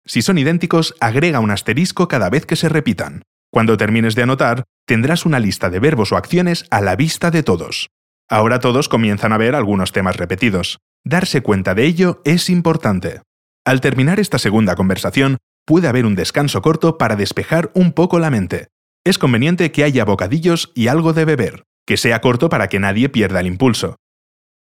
Si 0.04 0.20
son 0.20 0.38
idénticos, 0.38 0.96
agrega 0.98 1.38
un 1.38 1.52
asterisco 1.52 2.08
cada 2.08 2.28
vez 2.28 2.44
que 2.44 2.56
se 2.56 2.68
repitan. 2.68 3.22
Cuando 3.52 3.76
termines 3.76 4.14
de 4.14 4.22
anotar, 4.22 4.64
tendrás 4.86 5.26
una 5.26 5.38
lista 5.38 5.68
de 5.68 5.78
verbos 5.78 6.10
o 6.10 6.16
acciones 6.16 6.64
a 6.70 6.80
la 6.80 6.96
vista 6.96 7.30
de 7.30 7.42
todos. 7.42 7.90
Ahora 8.26 8.60
todos 8.60 8.88
comienzan 8.88 9.34
a 9.34 9.36
ver 9.36 9.54
algunos 9.54 9.92
temas 9.92 10.16
repetidos. 10.16 10.78
Darse 11.04 11.42
cuenta 11.42 11.74
de 11.74 11.84
ello 11.84 12.22
es 12.24 12.48
importante. 12.48 13.20
Al 13.66 13.82
terminar 13.82 14.20
esta 14.20 14.38
segunda 14.38 14.74
conversación, 14.74 15.36
puede 15.66 15.86
haber 15.86 16.06
un 16.06 16.14
descanso 16.14 16.62
corto 16.62 16.96
para 16.96 17.14
despejar 17.14 17.70
un 17.74 17.92
poco 17.92 18.18
la 18.18 18.30
mente. 18.30 18.68
Es 19.04 19.18
conveniente 19.18 19.70
que 19.70 19.84
haya 19.84 20.06
bocadillos 20.06 20.72
y 20.74 20.86
algo 20.86 21.12
de 21.12 21.26
beber, 21.26 21.64
que 21.86 21.98
sea 21.98 22.22
corto 22.22 22.48
para 22.48 22.68
que 22.68 22.80
nadie 22.80 23.10
pierda 23.10 23.40
el 23.40 23.48
impulso. 23.48 23.96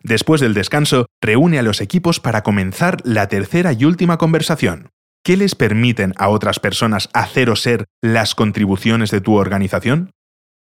Después 0.02 0.41
del 0.41 0.56
descanso, 0.56 1.06
reúne 1.21 1.60
a 1.60 1.63
los 1.63 1.80
equipos 1.80 2.19
para 2.19 2.41
comenzar 2.41 2.97
la 3.04 3.28
tercera 3.28 3.71
y 3.71 3.86
última 3.86 4.17
conversación. 4.17 4.89
¿Qué 5.23 5.38
les 5.38 5.55
permiten 5.55 6.13
a 6.17 6.29
otras 6.29 6.60
personas 6.60 7.10
hacer 7.13 7.49
o 7.49 7.55
ser 7.55 7.86
las 8.01 8.36
contribuciones 8.36 9.12
de 9.12 9.21
tu 9.21 9.36
organización? 9.36 10.12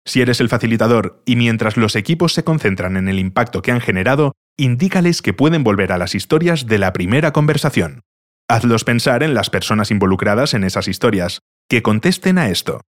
Si 0.05 0.21
eres 0.21 0.41
el 0.41 0.49
facilitador 0.49 1.21
y 1.25 1.37
mientras 1.37 1.77
los 1.77 1.95
equipos 1.95 2.33
se 2.33 2.43
concentran 2.43 2.97
en 2.97 3.07
el 3.07 3.19
impacto 3.19 3.61
que 3.61 3.71
han 3.71 3.79
generado, 3.79 4.33
indícales 4.57 5.21
que 5.21 5.33
pueden 5.33 5.63
volver 5.63 5.93
a 5.93 5.97
las 5.97 6.13
historias 6.13 6.67
de 6.67 6.77
la 6.77 6.91
primera 6.91 7.31
conversación. 7.31 8.01
Hazlos 8.49 8.83
pensar 8.83 9.23
en 9.23 9.33
las 9.33 9.49
personas 9.49 9.91
involucradas 9.91 10.53
en 10.53 10.65
esas 10.65 10.89
historias, 10.89 11.39
que 11.69 11.81
contesten 11.81 12.37
a 12.37 12.49
esto. 12.49 12.81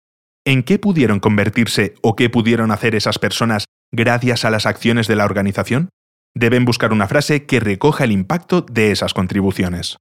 ¿En 0.45 0.61
qué 0.61 0.77
pudieron 0.77 1.21
convertirse 1.21 1.95
o 2.01 2.15
qué 2.15 2.29
pudieron 2.29 2.71
hacer 2.71 2.93
esas 2.95 3.17
personas 3.17 3.65
gracias 3.91 4.43
a 4.43 4.49
las 4.49 4.65
acciones 4.65 5.07
de 5.07 5.15
la 5.15 5.25
organización? 5.25 5.89
Deben 6.35 6.65
buscar 6.65 6.91
una 6.91 7.07
frase 7.07 7.45
que 7.45 7.61
recoja 7.61 8.03
el 8.03 8.11
impacto 8.11 8.61
de 8.61 8.91
esas 8.91 9.13
contribuciones. 9.13 9.97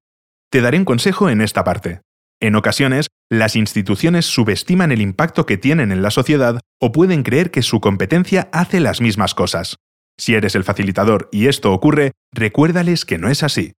Te 0.51 0.61
daré 0.61 0.79
un 0.79 0.85
consejo 0.85 1.31
en 1.31 1.41
esta 1.41 1.65
parte. 1.65 2.01
En 2.41 2.57
ocasiones, 2.57 3.09
las 3.31 3.57
instituciones 3.57 4.27
subestiman 4.27 4.93
el 4.93 5.01
impacto 5.01 5.47
que 5.47 5.57
tienen 5.57 5.93
en 5.93 6.03
la 6.03 6.11
sociedad 6.11 6.61
o 6.81 6.93
pueden 6.93 7.23
creer 7.23 7.51
que 7.51 7.63
su 7.63 7.81
competencia 7.81 8.49
hace 8.53 8.81
las 8.81 9.01
mismas 9.01 9.35
cosas. 9.35 9.77
Si 10.19 10.35
eres 10.35 10.55
el 10.55 10.65
facilitador 10.65 11.29
y 11.33 11.47
esto 11.47 11.73
ocurre, 11.73 12.13
recuérdales 12.33 13.05
que 13.05 13.19
no 13.19 13.29
es 13.29 13.43
así, 13.43 13.73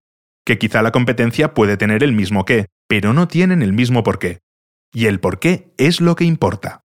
que 0.45 0.57
quizá 0.57 0.81
la 0.81 0.91
competencia 0.91 1.53
puede 1.53 1.77
tener 1.77 2.03
el 2.03 2.13
mismo 2.13 2.45
qué, 2.45 2.67
pero 2.87 3.13
no 3.13 3.27
tienen 3.27 3.61
el 3.61 3.73
mismo 3.73 4.03
por 4.03 4.19
qué. 4.19 4.39
Y 4.93 5.05
el 5.07 5.19
por 5.19 5.39
qué 5.39 5.73
es 5.77 5.99
lo 5.99 6.15
que 6.15 6.25
importa. 6.25 6.81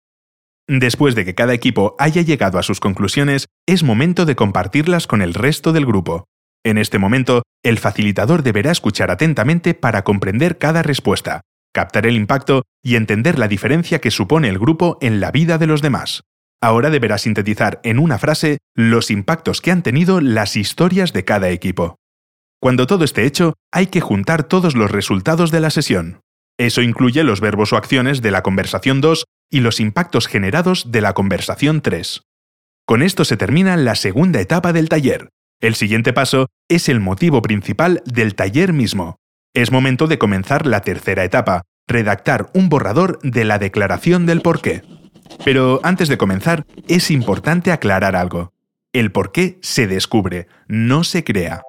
Después 0.66 1.14
de 1.14 1.24
que 1.24 1.34
cada 1.34 1.52
equipo 1.52 1.96
haya 1.98 2.22
llegado 2.22 2.58
a 2.58 2.62
sus 2.62 2.78
conclusiones, 2.78 3.48
es 3.66 3.82
momento 3.82 4.24
de 4.24 4.36
compartirlas 4.36 5.06
con 5.06 5.20
el 5.20 5.34
resto 5.34 5.72
del 5.72 5.84
grupo. 5.84 6.26
En 6.64 6.76
este 6.76 6.98
momento, 6.98 7.42
el 7.62 7.78
facilitador 7.78 8.42
deberá 8.42 8.70
escuchar 8.70 9.10
atentamente 9.10 9.74
para 9.74 10.04
comprender 10.04 10.58
cada 10.58 10.82
respuesta, 10.82 11.40
captar 11.72 12.06
el 12.06 12.16
impacto 12.16 12.64
y 12.82 12.96
entender 12.96 13.38
la 13.38 13.48
diferencia 13.48 14.00
que 14.00 14.10
supone 14.10 14.48
el 14.48 14.58
grupo 14.58 14.98
en 15.00 15.20
la 15.20 15.30
vida 15.30 15.56
de 15.56 15.66
los 15.66 15.80
demás. 15.80 16.22
Ahora 16.62 16.90
deberá 16.90 17.16
sintetizar 17.16 17.80
en 17.84 17.98
una 17.98 18.18
frase 18.18 18.58
los 18.74 19.10
impactos 19.10 19.62
que 19.62 19.70
han 19.70 19.82
tenido 19.82 20.20
las 20.20 20.56
historias 20.56 21.14
de 21.14 21.24
cada 21.24 21.48
equipo. 21.48 21.96
Cuando 22.60 22.86
todo 22.86 23.04
esté 23.04 23.24
hecho, 23.24 23.54
hay 23.72 23.86
que 23.86 24.02
juntar 24.02 24.44
todos 24.44 24.74
los 24.74 24.90
resultados 24.90 25.50
de 25.50 25.60
la 25.60 25.70
sesión. 25.70 26.20
Eso 26.58 26.82
incluye 26.82 27.24
los 27.24 27.40
verbos 27.40 27.72
o 27.72 27.78
acciones 27.78 28.20
de 28.20 28.30
la 28.30 28.42
conversación 28.42 29.00
2 29.00 29.24
y 29.50 29.60
los 29.60 29.80
impactos 29.80 30.26
generados 30.26 30.92
de 30.92 31.00
la 31.00 31.14
conversación 31.14 31.80
3. 31.80 32.22
Con 32.84 33.00
esto 33.00 33.24
se 33.24 33.38
termina 33.38 33.78
la 33.78 33.94
segunda 33.94 34.42
etapa 34.42 34.74
del 34.74 34.90
taller. 34.90 35.30
El 35.60 35.74
siguiente 35.74 36.14
paso 36.14 36.48
es 36.68 36.88
el 36.88 37.00
motivo 37.00 37.42
principal 37.42 38.02
del 38.06 38.34
taller 38.34 38.72
mismo. 38.72 39.16
Es 39.54 39.70
momento 39.70 40.06
de 40.06 40.16
comenzar 40.16 40.66
la 40.66 40.80
tercera 40.80 41.22
etapa, 41.22 41.62
redactar 41.86 42.50
un 42.54 42.70
borrador 42.70 43.18
de 43.22 43.44
la 43.44 43.58
declaración 43.58 44.24
del 44.24 44.40
porqué. 44.40 44.82
Pero 45.44 45.80
antes 45.82 46.08
de 46.08 46.16
comenzar, 46.16 46.64
es 46.88 47.10
importante 47.10 47.72
aclarar 47.72 48.16
algo. 48.16 48.54
El 48.94 49.12
porqué 49.12 49.58
se 49.60 49.86
descubre, 49.86 50.48
no 50.66 51.04
se 51.04 51.24
crea. 51.24 51.62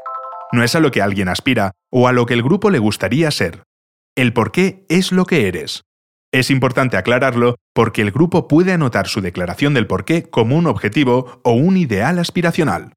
No 0.54 0.64
es 0.64 0.74
a 0.76 0.80
lo 0.80 0.92
que 0.92 1.02
alguien 1.02 1.28
aspira 1.28 1.74
o 1.90 2.08
a 2.08 2.14
lo 2.14 2.26
que 2.26 2.34
el 2.34 2.44
grupo 2.44 2.70
le 2.70 2.80
gustaría 2.80 3.30
ser. 3.30 3.64
El 4.16 4.32
porqué 4.32 4.86
es 4.88 5.12
lo 5.12 5.26
que 5.26 5.48
eres. 5.48 5.84
Es 6.32 6.50
importante 6.50 6.96
aclararlo 6.96 7.56
porque 7.74 8.02
el 8.02 8.12
grupo 8.12 8.48
puede 8.48 8.72
anotar 8.72 9.10
su 9.10 9.20
declaración 9.20 9.74
del 9.74 9.88
porqué 9.88 10.24
como 10.24 10.56
un 10.56 10.68
objetivo 10.68 11.42
o 11.44 11.52
un 11.52 11.76
ideal 11.76 12.20
aspiracional. 12.20 12.94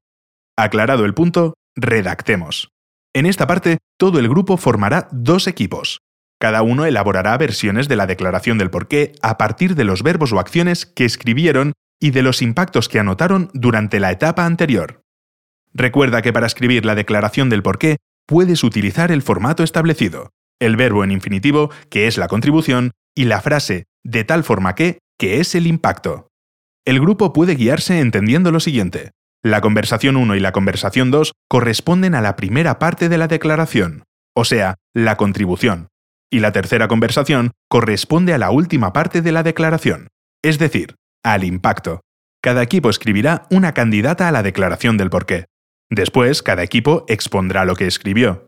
Aclarado 0.57 1.03
el 1.03 1.13
punto, 1.13 1.55
redactemos. 1.75 2.69
En 3.13 3.25
esta 3.25 3.45
parte, 3.45 3.79
todo 3.97 4.19
el 4.19 4.29
grupo 4.29 4.55
formará 4.55 5.09
dos 5.11 5.47
equipos. 5.47 5.99
Cada 6.39 6.61
uno 6.61 6.85
elaborará 6.85 7.37
versiones 7.37 7.87
de 7.87 7.95
la 7.97 8.07
declaración 8.07 8.57
del 8.57 8.69
porqué 8.69 9.13
a 9.21 9.37
partir 9.37 9.75
de 9.75 9.83
los 9.83 10.01
verbos 10.01 10.31
o 10.31 10.39
acciones 10.39 10.85
que 10.85 11.05
escribieron 11.05 11.73
y 11.99 12.11
de 12.11 12.21
los 12.21 12.41
impactos 12.41 12.87
que 12.87 12.99
anotaron 12.99 13.49
durante 13.53 13.99
la 13.99 14.11
etapa 14.11 14.45
anterior. 14.45 15.01
Recuerda 15.73 16.21
que 16.21 16.31
para 16.31 16.47
escribir 16.47 16.85
la 16.85 16.95
declaración 16.95 17.49
del 17.49 17.63
porqué 17.63 17.97
puedes 18.25 18.63
utilizar 18.63 19.11
el 19.11 19.21
formato 19.21 19.63
establecido, 19.63 20.31
el 20.59 20.77
verbo 20.77 21.03
en 21.03 21.11
infinitivo, 21.11 21.69
que 21.89 22.07
es 22.07 22.17
la 22.17 22.27
contribución, 22.27 22.91
y 23.13 23.25
la 23.25 23.41
frase 23.41 23.85
de 24.03 24.23
tal 24.23 24.43
forma 24.43 24.75
que, 24.75 24.99
que 25.17 25.39
es 25.39 25.55
el 25.55 25.67
impacto. 25.67 26.27
El 26.85 26.99
grupo 26.99 27.33
puede 27.33 27.55
guiarse 27.55 27.99
entendiendo 27.99 28.51
lo 28.51 28.59
siguiente. 28.59 29.11
La 29.45 29.61
conversación 29.61 30.17
1 30.17 30.37
y 30.37 30.39
la 30.39 30.51
conversación 30.51 31.11
2 31.11 31.33
corresponden 31.47 32.15
a 32.15 32.21
la 32.21 32.35
primera 32.35 32.79
parte 32.79 33.09
de 33.09 33.19
la 33.19 33.27
declaración, 33.27 34.01
o 34.35 34.43
sea, 34.43 34.73
la 34.95 35.17
contribución, 35.17 35.89
y 36.31 36.39
la 36.39 36.51
tercera 36.51 36.87
conversación 36.87 37.51
corresponde 37.69 38.33
a 38.33 38.39
la 38.39 38.49
última 38.49 38.91
parte 38.91 39.21
de 39.21 39.31
la 39.31 39.43
declaración, 39.43 40.07
es 40.43 40.57
decir, 40.57 40.95
al 41.23 41.43
impacto. 41.43 42.01
Cada 42.41 42.63
equipo 42.63 42.89
escribirá 42.89 43.45
una 43.51 43.75
candidata 43.75 44.27
a 44.27 44.31
la 44.31 44.41
declaración 44.41 44.97
del 44.97 45.11
porqué. 45.11 45.45
Después, 45.91 46.41
cada 46.41 46.63
equipo 46.63 47.05
expondrá 47.07 47.65
lo 47.65 47.75
que 47.75 47.85
escribió. 47.85 48.47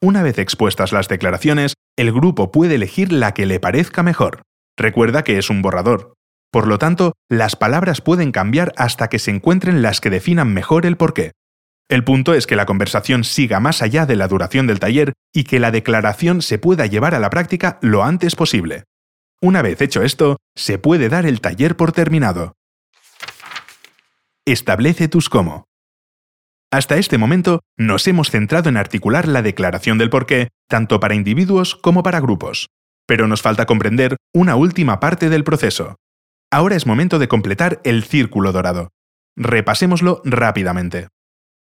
Una 0.00 0.22
vez 0.22 0.38
expuestas 0.38 0.92
las 0.92 1.08
declaraciones, 1.08 1.74
el 1.98 2.10
grupo 2.10 2.52
puede 2.52 2.76
elegir 2.76 3.12
la 3.12 3.34
que 3.34 3.44
le 3.44 3.60
parezca 3.60 4.02
mejor. 4.02 4.40
Recuerda 4.78 5.24
que 5.24 5.36
es 5.36 5.50
un 5.50 5.60
borrador, 5.60 6.14
por 6.50 6.66
lo 6.66 6.78
tanto, 6.78 7.14
las 7.28 7.56
palabras 7.56 8.00
pueden 8.00 8.32
cambiar 8.32 8.72
hasta 8.76 9.08
que 9.08 9.18
se 9.18 9.30
encuentren 9.30 9.82
las 9.82 10.00
que 10.00 10.10
definan 10.10 10.52
mejor 10.52 10.86
el 10.86 10.96
porqué. 10.96 11.32
El 11.88 12.04
punto 12.04 12.34
es 12.34 12.46
que 12.46 12.56
la 12.56 12.66
conversación 12.66 13.24
siga 13.24 13.60
más 13.60 13.80
allá 13.82 14.06
de 14.06 14.16
la 14.16 14.28
duración 14.28 14.66
del 14.66 14.80
taller 14.80 15.14
y 15.32 15.44
que 15.44 15.58
la 15.58 15.70
declaración 15.70 16.42
se 16.42 16.58
pueda 16.58 16.86
llevar 16.86 17.14
a 17.14 17.18
la 17.18 17.30
práctica 17.30 17.78
lo 17.80 18.04
antes 18.04 18.36
posible. 18.36 18.84
Una 19.40 19.62
vez 19.62 19.80
hecho 19.80 20.02
esto, 20.02 20.36
se 20.54 20.78
puede 20.78 21.08
dar 21.08 21.24
el 21.24 21.40
taller 21.40 21.76
por 21.76 21.92
terminado. 21.92 22.54
Establece 24.44 25.08
tus 25.08 25.28
cómo. 25.28 25.64
Hasta 26.70 26.96
este 26.98 27.16
momento 27.16 27.60
nos 27.78 28.06
hemos 28.06 28.30
centrado 28.30 28.68
en 28.68 28.76
articular 28.76 29.26
la 29.26 29.40
declaración 29.40 29.96
del 29.96 30.10
porqué 30.10 30.48
tanto 30.68 31.00
para 31.00 31.14
individuos 31.14 31.74
como 31.76 32.02
para 32.02 32.20
grupos, 32.20 32.68
pero 33.06 33.26
nos 33.26 33.40
falta 33.40 33.64
comprender 33.64 34.16
una 34.34 34.56
última 34.56 35.00
parte 35.00 35.30
del 35.30 35.44
proceso, 35.44 35.96
Ahora 36.50 36.76
es 36.76 36.86
momento 36.86 37.18
de 37.18 37.28
completar 37.28 37.80
el 37.84 38.04
círculo 38.04 38.52
dorado. 38.52 38.88
Repasémoslo 39.36 40.22
rápidamente. 40.24 41.08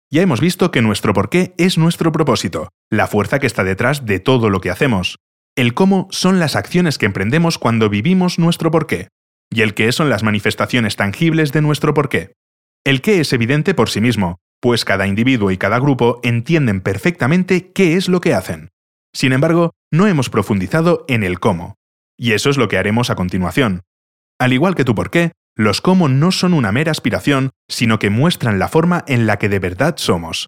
Ya 0.09 0.23
hemos 0.23 0.41
visto 0.41 0.71
que 0.71 0.81
nuestro 0.81 1.13
porqué 1.13 1.53
es 1.57 1.77
nuestro 1.77 2.11
propósito, 2.11 2.69
la 2.89 3.05
fuerza 3.05 3.39
que 3.39 3.45
está 3.45 3.63
detrás 3.63 4.05
de 4.05 4.19
todo 4.19 4.49
lo 4.49 4.59
que 4.59 4.71
hacemos. 4.71 5.19
El 5.55 5.75
cómo 5.75 6.07
son 6.09 6.39
las 6.39 6.55
acciones 6.55 6.97
que 6.97 7.05
emprendemos 7.05 7.59
cuando 7.59 7.89
vivimos 7.89 8.39
nuestro 8.39 8.71
porqué. 8.71 9.09
Y 9.51 9.61
el 9.61 9.75
qué 9.75 9.91
son 9.91 10.09
las 10.09 10.23
manifestaciones 10.23 10.95
tangibles 10.95 11.51
de 11.51 11.61
nuestro 11.61 11.93
porqué. 11.93 12.33
El 12.83 13.01
qué 13.01 13.19
es 13.19 13.31
evidente 13.33 13.75
por 13.75 13.89
sí 13.89 14.01
mismo, 14.01 14.39
pues 14.59 14.83
cada 14.83 15.05
individuo 15.05 15.51
y 15.51 15.57
cada 15.57 15.79
grupo 15.79 16.19
entienden 16.23 16.81
perfectamente 16.81 17.71
qué 17.71 17.97
es 17.97 18.09
lo 18.09 18.19
que 18.19 18.33
hacen. 18.33 18.69
Sin 19.13 19.31
embargo, 19.31 19.71
no 19.91 20.07
hemos 20.07 20.31
profundizado 20.31 21.05
en 21.07 21.23
el 21.23 21.39
cómo. 21.39 21.75
Y 22.17 22.31
eso 22.31 22.49
es 22.49 22.57
lo 22.57 22.67
que 22.67 22.77
haremos 22.77 23.11
a 23.11 23.15
continuación. 23.15 23.83
Al 24.41 24.53
igual 24.53 24.73
que 24.73 24.85
tu 24.85 24.95
por 24.95 25.11
qué, 25.11 25.33
los 25.55 25.81
cómo 25.81 26.09
no 26.09 26.31
son 26.31 26.55
una 26.55 26.71
mera 26.71 26.89
aspiración, 26.89 27.51
sino 27.69 27.99
que 27.99 28.09
muestran 28.09 28.57
la 28.57 28.69
forma 28.69 29.03
en 29.07 29.27
la 29.27 29.37
que 29.37 29.49
de 29.49 29.59
verdad 29.59 29.97
somos. 29.97 30.47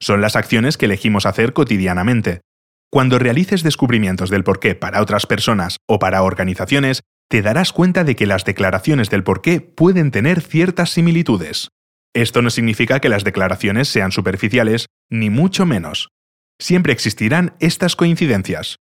Son 0.00 0.20
las 0.20 0.36
acciones 0.36 0.76
que 0.76 0.84
elegimos 0.84 1.26
hacer 1.26 1.52
cotidianamente. 1.52 2.42
Cuando 2.88 3.18
realices 3.18 3.64
descubrimientos 3.64 4.30
del 4.30 4.44
porqué 4.44 4.76
para 4.76 5.02
otras 5.02 5.26
personas 5.26 5.78
o 5.88 5.98
para 5.98 6.22
organizaciones, 6.22 7.02
te 7.28 7.42
darás 7.42 7.72
cuenta 7.72 8.04
de 8.04 8.14
que 8.14 8.26
las 8.26 8.44
declaraciones 8.44 9.10
del 9.10 9.24
porqué 9.24 9.60
pueden 9.60 10.12
tener 10.12 10.40
ciertas 10.40 10.90
similitudes. 10.90 11.70
Esto 12.14 12.42
no 12.42 12.50
significa 12.50 13.00
que 13.00 13.08
las 13.08 13.24
declaraciones 13.24 13.88
sean 13.88 14.12
superficiales, 14.12 14.86
ni 15.10 15.30
mucho 15.30 15.66
menos. 15.66 16.10
Siempre 16.60 16.92
existirán 16.92 17.56
estas 17.58 17.96
coincidencias. 17.96 18.76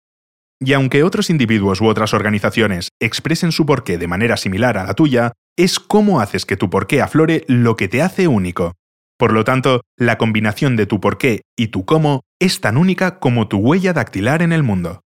Y 0.60 0.72
aunque 0.72 1.02
otros 1.02 1.28
individuos 1.28 1.80
u 1.80 1.86
otras 1.86 2.14
organizaciones 2.14 2.88
expresen 3.00 3.52
su 3.52 3.66
porqué 3.66 3.98
de 3.98 4.08
manera 4.08 4.36
similar 4.36 4.78
a 4.78 4.84
la 4.84 4.94
tuya, 4.94 5.32
es 5.56 5.78
cómo 5.78 6.20
haces 6.20 6.46
que 6.46 6.56
tu 6.56 6.70
porqué 6.70 7.02
aflore 7.02 7.44
lo 7.46 7.76
que 7.76 7.88
te 7.88 8.02
hace 8.02 8.26
único. 8.28 8.72
Por 9.18 9.32
lo 9.32 9.44
tanto, 9.44 9.80
la 9.96 10.18
combinación 10.18 10.76
de 10.76 10.86
tu 10.86 11.00
porqué 11.00 11.42
y 11.56 11.68
tu 11.68 11.84
cómo 11.84 12.22
es 12.38 12.60
tan 12.60 12.76
única 12.76 13.18
como 13.18 13.48
tu 13.48 13.58
huella 13.58 13.92
dactilar 13.92 14.42
en 14.42 14.52
el 14.52 14.62
mundo. 14.62 15.00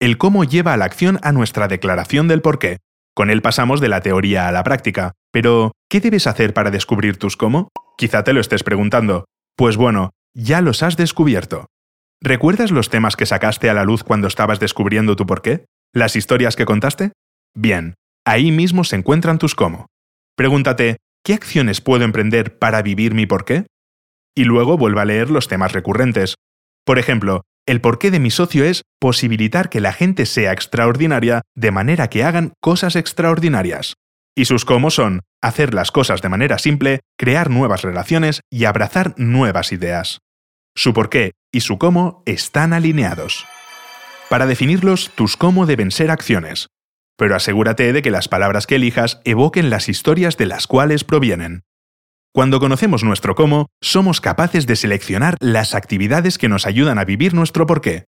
El 0.00 0.18
cómo 0.18 0.44
lleva 0.44 0.72
a 0.72 0.76
la 0.76 0.84
acción 0.84 1.18
a 1.22 1.32
nuestra 1.32 1.68
declaración 1.68 2.28
del 2.28 2.42
porqué. 2.42 2.78
Con 3.14 3.30
él 3.30 3.42
pasamos 3.42 3.80
de 3.80 3.88
la 3.88 4.02
teoría 4.02 4.46
a 4.46 4.52
la 4.52 4.62
práctica. 4.62 5.12
Pero, 5.32 5.72
¿qué 5.88 6.00
debes 6.00 6.26
hacer 6.26 6.52
para 6.52 6.70
descubrir 6.70 7.16
tus 7.16 7.36
cómo? 7.36 7.68
Quizá 7.96 8.22
te 8.22 8.32
lo 8.32 8.40
estés 8.40 8.62
preguntando. 8.62 9.24
Pues 9.56 9.76
bueno, 9.76 10.10
ya 10.34 10.60
los 10.60 10.82
has 10.82 10.96
descubierto. 10.96 11.66
¿Recuerdas 12.22 12.70
los 12.70 12.88
temas 12.88 13.14
que 13.14 13.26
sacaste 13.26 13.68
a 13.68 13.74
la 13.74 13.84
luz 13.84 14.02
cuando 14.02 14.26
estabas 14.26 14.58
descubriendo 14.58 15.16
tu 15.16 15.26
porqué? 15.26 15.66
¿Las 15.92 16.16
historias 16.16 16.56
que 16.56 16.64
contaste? 16.64 17.12
Bien, 17.54 17.94
ahí 18.24 18.50
mismo 18.50 18.84
se 18.84 18.96
encuentran 18.96 19.38
tus 19.38 19.54
cómo. 19.54 19.86
Pregúntate, 20.34 20.96
¿qué 21.24 21.34
acciones 21.34 21.80
puedo 21.80 22.04
emprender 22.04 22.58
para 22.58 22.82
vivir 22.82 23.14
mi 23.14 23.26
porqué? 23.26 23.66
Y 24.34 24.44
luego 24.44 24.76
vuelva 24.76 25.02
a 25.02 25.06
leer 25.06 25.30
los 25.30 25.48
temas 25.48 25.72
recurrentes. 25.72 26.36
Por 26.84 26.98
ejemplo, 26.98 27.42
el 27.66 27.80
porqué 27.80 28.10
de 28.10 28.20
mi 28.20 28.30
socio 28.30 28.64
es 28.64 28.82
posibilitar 28.98 29.68
que 29.68 29.80
la 29.80 29.92
gente 29.92 30.24
sea 30.24 30.52
extraordinaria 30.52 31.42
de 31.54 31.70
manera 31.70 32.08
que 32.08 32.24
hagan 32.24 32.52
cosas 32.60 32.96
extraordinarias. 32.96 33.94
Y 34.34 34.44
sus 34.44 34.64
cómo 34.64 34.90
son 34.90 35.20
hacer 35.42 35.74
las 35.74 35.90
cosas 35.90 36.22
de 36.22 36.28
manera 36.28 36.58
simple, 36.58 37.00
crear 37.18 37.50
nuevas 37.50 37.82
relaciones 37.82 38.40
y 38.50 38.64
abrazar 38.64 39.14
nuevas 39.16 39.72
ideas. 39.72 40.20
Su 40.76 40.92
por 40.92 41.08
qué 41.08 41.32
y 41.52 41.60
su 41.60 41.78
cómo 41.78 42.22
están 42.26 42.74
alineados. 42.74 43.46
Para 44.28 44.46
definirlos, 44.46 45.10
tus 45.14 45.36
cómo 45.36 45.64
deben 45.64 45.90
ser 45.90 46.10
acciones, 46.10 46.68
pero 47.16 47.34
asegúrate 47.34 47.92
de 47.94 48.02
que 48.02 48.10
las 48.10 48.28
palabras 48.28 48.66
que 48.66 48.76
elijas 48.76 49.20
evoquen 49.24 49.70
las 49.70 49.88
historias 49.88 50.36
de 50.36 50.46
las 50.46 50.66
cuales 50.66 51.02
provienen. 51.02 51.62
Cuando 52.34 52.60
conocemos 52.60 53.02
nuestro 53.02 53.34
cómo, 53.34 53.68
somos 53.80 54.20
capaces 54.20 54.66
de 54.66 54.76
seleccionar 54.76 55.36
las 55.40 55.74
actividades 55.74 56.36
que 56.36 56.50
nos 56.50 56.66
ayudan 56.66 56.98
a 56.98 57.06
vivir 57.06 57.32
nuestro 57.32 57.66
porqué. 57.66 58.04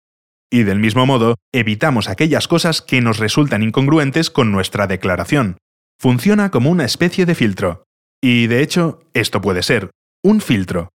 Y 0.51 0.65
del 0.65 0.79
mismo 0.79 1.07
modo, 1.07 1.37
evitamos 1.55 2.11
aquellas 2.11 2.49
cosas 2.49 2.83
que 2.83 3.01
nos 3.01 3.19
resultan 3.19 3.63
incongruentes 3.63 4.29
con 4.29 4.53
nuestra 4.53 4.87
declaración. 4.87 5.57
Funciona 5.99 6.51
como 6.51 6.71
una 6.71 6.85
especie 6.85 7.25
de 7.25 7.35
filtro. 7.35 7.85
Y 8.23 8.47
de 8.47 8.63
hecho, 8.63 9.01
esto 9.15 9.41
puede 9.41 9.63
ser 9.63 9.91
un 10.23 10.43
filtro. 10.43 10.91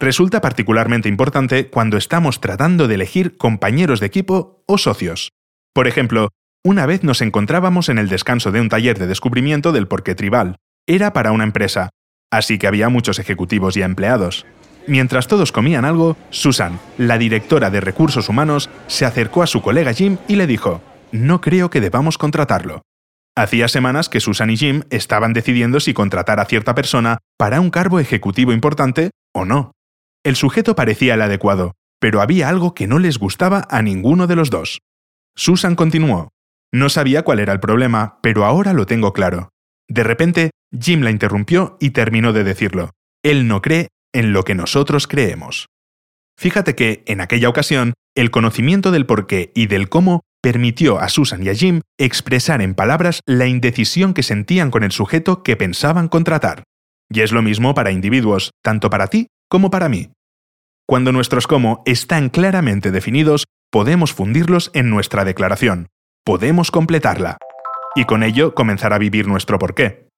Resulta 0.00 0.40
particularmente 0.40 1.08
importante 1.08 1.68
cuando 1.68 1.96
estamos 1.96 2.40
tratando 2.40 2.88
de 2.88 2.96
elegir 2.96 3.36
compañeros 3.36 4.00
de 4.00 4.06
equipo 4.06 4.64
o 4.66 4.78
socios. 4.78 5.30
Por 5.72 5.86
ejemplo, 5.86 6.30
una 6.64 6.86
vez 6.86 7.02
nos 7.02 7.22
encontrábamos 7.22 7.88
en 7.88 7.98
el 7.98 8.08
descanso 8.08 8.52
de 8.52 8.60
un 8.60 8.68
taller 8.68 8.98
de 8.98 9.06
descubrimiento 9.06 9.72
del 9.72 9.88
porqué 9.88 10.14
tribal. 10.14 10.56
Era 10.86 11.12
para 11.12 11.32
una 11.32 11.44
empresa, 11.44 11.90
así 12.30 12.58
que 12.58 12.66
había 12.66 12.88
muchos 12.88 13.18
ejecutivos 13.18 13.76
y 13.76 13.82
empleados. 13.82 14.46
Mientras 14.86 15.28
todos 15.28 15.52
comían 15.52 15.84
algo, 15.84 16.16
Susan, 16.30 16.80
la 16.98 17.18
directora 17.18 17.70
de 17.70 17.80
recursos 17.80 18.28
humanos, 18.28 18.70
se 18.88 19.04
acercó 19.04 19.42
a 19.42 19.46
su 19.46 19.62
colega 19.62 19.92
Jim 19.92 20.18
y 20.28 20.36
le 20.36 20.46
dijo, 20.46 20.82
No 21.12 21.40
creo 21.40 21.70
que 21.70 21.80
debamos 21.80 22.18
contratarlo. 22.18 22.82
Hacía 23.36 23.68
semanas 23.68 24.08
que 24.08 24.20
Susan 24.20 24.50
y 24.50 24.56
Jim 24.56 24.82
estaban 24.90 25.32
decidiendo 25.32 25.80
si 25.80 25.94
contratar 25.94 26.38
a 26.38 26.44
cierta 26.44 26.74
persona 26.74 27.18
para 27.38 27.60
un 27.60 27.70
cargo 27.70 27.98
ejecutivo 27.98 28.52
importante 28.52 29.10
o 29.32 29.44
no. 29.44 29.72
El 30.24 30.36
sujeto 30.36 30.76
parecía 30.76 31.14
el 31.14 31.22
adecuado, 31.22 31.74
pero 32.00 32.20
había 32.20 32.48
algo 32.48 32.74
que 32.74 32.86
no 32.86 32.98
les 32.98 33.18
gustaba 33.18 33.66
a 33.70 33.82
ninguno 33.82 34.26
de 34.26 34.36
los 34.36 34.50
dos. 34.50 34.80
Susan 35.34 35.74
continuó. 35.74 36.28
No 36.72 36.88
sabía 36.88 37.22
cuál 37.22 37.40
era 37.40 37.52
el 37.52 37.60
problema, 37.60 38.18
pero 38.22 38.44
ahora 38.44 38.72
lo 38.72 38.86
tengo 38.86 39.12
claro. 39.12 39.50
De 39.88 40.04
repente, 40.04 40.50
Jim 40.78 41.02
la 41.02 41.10
interrumpió 41.10 41.76
y 41.80 41.90
terminó 41.90 42.32
de 42.32 42.44
decirlo. 42.44 42.90
Él 43.22 43.48
no 43.48 43.62
cree 43.62 43.88
en 44.12 44.32
lo 44.32 44.44
que 44.44 44.54
nosotros 44.54 45.06
creemos. 45.06 45.66
Fíjate 46.38 46.74
que, 46.74 47.02
en 47.06 47.20
aquella 47.20 47.48
ocasión, 47.48 47.92
el 48.14 48.30
conocimiento 48.30 48.90
del 48.90 49.06
por 49.06 49.26
qué 49.26 49.50
y 49.54 49.66
del 49.66 49.88
cómo 49.88 50.22
permitió 50.40 50.98
a 50.98 51.08
Susan 51.08 51.42
y 51.42 51.48
a 51.48 51.54
Jim 51.54 51.80
expresar 51.98 52.62
en 52.62 52.74
palabras 52.74 53.20
la 53.26 53.46
indecisión 53.46 54.14
que 54.14 54.22
sentían 54.22 54.70
con 54.70 54.82
el 54.82 54.92
sujeto 54.92 55.42
que 55.42 55.56
pensaban 55.56 56.08
contratar. 56.08 56.64
Y 57.10 57.20
es 57.20 57.32
lo 57.32 57.42
mismo 57.42 57.74
para 57.74 57.92
individuos, 57.92 58.50
tanto 58.62 58.88
para 58.88 59.08
ti 59.08 59.28
como 59.52 59.68
para 59.68 59.90
mí. 59.90 60.08
Cuando 60.88 61.12
nuestros 61.12 61.46
cómo 61.46 61.82
están 61.84 62.30
claramente 62.30 62.90
definidos, 62.90 63.44
podemos 63.70 64.14
fundirlos 64.14 64.70
en 64.72 64.88
nuestra 64.88 65.26
declaración, 65.26 65.88
podemos 66.24 66.70
completarla, 66.70 67.36
y 67.94 68.06
con 68.06 68.22
ello 68.22 68.54
comenzar 68.54 68.94
a 68.94 68.98
vivir 68.98 69.28
nuestro 69.28 69.58
porqué. 69.58 70.08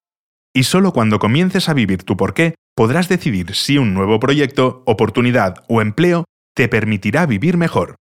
Y 0.54 0.62
solo 0.62 0.92
cuando 0.92 1.18
comiences 1.18 1.68
a 1.68 1.74
vivir 1.74 2.04
tu 2.04 2.16
porqué 2.16 2.54
podrás 2.76 3.08
decidir 3.08 3.56
si 3.56 3.76
un 3.76 3.92
nuevo 3.92 4.20
proyecto, 4.20 4.84
oportunidad 4.86 5.64
o 5.68 5.82
empleo 5.82 6.26
te 6.54 6.68
permitirá 6.68 7.26
vivir 7.26 7.56
mejor. 7.56 7.96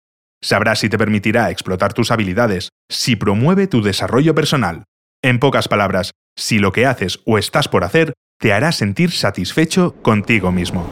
Sabrás 0.43 0.79
si 0.79 0.89
te 0.89 0.97
permitirá 0.97 1.51
explotar 1.51 1.93
tus 1.93 2.11
habilidades, 2.11 2.71
si 2.91 3.17
promueve 3.17 3.67
tu 3.67 3.83
desarrollo 3.83 4.35
personal. 4.35 4.85
En 5.23 5.41
pocas 5.41 5.69
palabras, 5.69 6.13
si 6.39 6.59
lo 6.59 6.73
que 6.73 6.87
haces 6.87 7.21
o 7.27 7.37
estás 7.37 7.69
por 7.69 7.85
hacer 7.85 8.15
te 8.41 8.55
hará 8.55 8.73
sentir 8.73 9.11
satisfecho 9.11 9.95
contigo 10.01 10.53
mismo. 10.53 10.89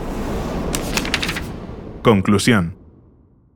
Conclusión. 2.07 2.79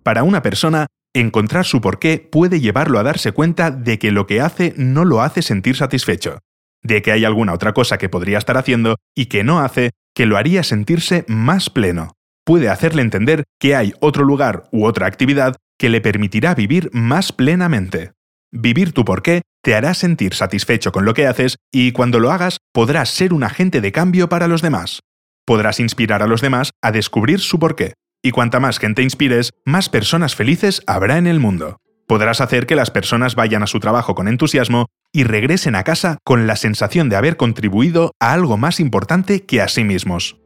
Para 0.02 0.24
una 0.24 0.42
persona, 0.42 0.88
encontrar 1.14 1.64
su 1.64 1.80
porqué 1.80 2.18
puede 2.18 2.58
llevarlo 2.58 2.98
a 2.98 3.04
darse 3.04 3.30
cuenta 3.30 3.70
de 3.70 4.00
que 4.00 4.10
lo 4.10 4.26
que 4.26 4.40
hace 4.40 4.74
no 4.76 5.04
lo 5.04 5.22
hace 5.22 5.40
sentir 5.40 5.76
satisfecho 5.76 6.40
de 6.82 7.00
que 7.00 7.12
hay 7.12 7.24
alguna 7.24 7.52
otra 7.52 7.72
cosa 7.72 7.96
que 7.96 8.08
podría 8.08 8.38
estar 8.38 8.56
haciendo 8.56 8.96
y 9.14 9.26
que 9.26 9.44
no 9.44 9.60
hace 9.60 9.90
que 10.16 10.26
lo 10.26 10.36
haría 10.36 10.64
sentirse 10.64 11.24
más 11.28 11.70
pleno. 11.70 12.16
Puede 12.44 12.68
hacerle 12.68 13.02
entender 13.02 13.44
que 13.60 13.76
hay 13.76 13.94
otro 14.00 14.24
lugar 14.24 14.64
u 14.72 14.84
otra 14.84 15.06
actividad 15.06 15.54
que 15.78 15.88
le 15.88 16.00
permitirá 16.00 16.56
vivir 16.56 16.90
más 16.92 17.30
plenamente. 17.30 18.10
Vivir 18.50 18.92
tu 18.92 19.04
porqué 19.04 19.42
te 19.62 19.76
hará 19.76 19.94
sentir 19.94 20.34
satisfecho 20.34 20.90
con 20.90 21.04
lo 21.04 21.14
que 21.14 21.28
haces 21.28 21.56
y 21.72 21.92
cuando 21.92 22.18
lo 22.18 22.32
hagas 22.32 22.58
podrás 22.72 23.10
ser 23.10 23.32
un 23.32 23.44
agente 23.44 23.80
de 23.80 23.92
cambio 23.92 24.28
para 24.28 24.48
los 24.48 24.60
demás. 24.60 25.00
Podrás 25.46 25.78
inspirar 25.78 26.22
a 26.22 26.26
los 26.26 26.40
demás 26.40 26.72
a 26.82 26.90
descubrir 26.90 27.38
su 27.38 27.60
porqué. 27.60 27.94
Y 28.22 28.32
cuanta 28.32 28.60
más 28.60 28.78
gente 28.78 29.02
inspires, 29.02 29.52
más 29.64 29.88
personas 29.88 30.34
felices 30.34 30.82
habrá 30.86 31.16
en 31.16 31.26
el 31.26 31.40
mundo. 31.40 31.78
Podrás 32.06 32.42
hacer 32.42 32.66
que 32.66 32.74
las 32.74 32.90
personas 32.90 33.34
vayan 33.34 33.62
a 33.62 33.66
su 33.66 33.80
trabajo 33.80 34.14
con 34.14 34.28
entusiasmo 34.28 34.86
y 35.10 35.24
regresen 35.24 35.74
a 35.74 35.84
casa 35.84 36.18
con 36.22 36.46
la 36.46 36.56
sensación 36.56 37.08
de 37.08 37.16
haber 37.16 37.38
contribuido 37.38 38.12
a 38.20 38.32
algo 38.32 38.58
más 38.58 38.78
importante 38.78 39.46
que 39.46 39.62
a 39.62 39.68
sí 39.68 39.84
mismos. 39.84 40.36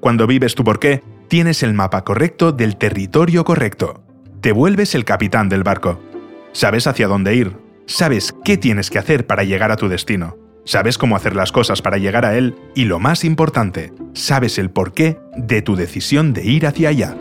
Cuando 0.00 0.28
vives 0.28 0.54
tu 0.54 0.62
porqué, 0.62 1.02
tienes 1.28 1.64
el 1.64 1.74
mapa 1.74 2.04
correcto 2.04 2.52
del 2.52 2.76
territorio 2.76 3.44
correcto. 3.44 4.04
Te 4.40 4.52
vuelves 4.52 4.94
el 4.94 5.04
capitán 5.04 5.48
del 5.48 5.64
barco. 5.64 6.00
Sabes 6.52 6.86
hacia 6.86 7.08
dónde 7.08 7.34
ir. 7.34 7.56
Sabes 7.86 8.34
qué 8.44 8.56
tienes 8.56 8.88
que 8.88 8.98
hacer 8.98 9.26
para 9.26 9.42
llegar 9.42 9.72
a 9.72 9.76
tu 9.76 9.88
destino. 9.88 10.36
Sabes 10.66 10.98
cómo 10.98 11.14
hacer 11.14 11.36
las 11.36 11.52
cosas 11.52 11.80
para 11.80 11.96
llegar 11.96 12.24
a 12.24 12.36
él 12.36 12.56
y 12.74 12.86
lo 12.86 12.98
más 12.98 13.22
importante, 13.22 13.92
sabes 14.14 14.58
el 14.58 14.68
porqué 14.68 15.16
de 15.36 15.62
tu 15.62 15.76
decisión 15.76 16.32
de 16.32 16.44
ir 16.44 16.66
hacia 16.66 16.88
allá. 16.88 17.16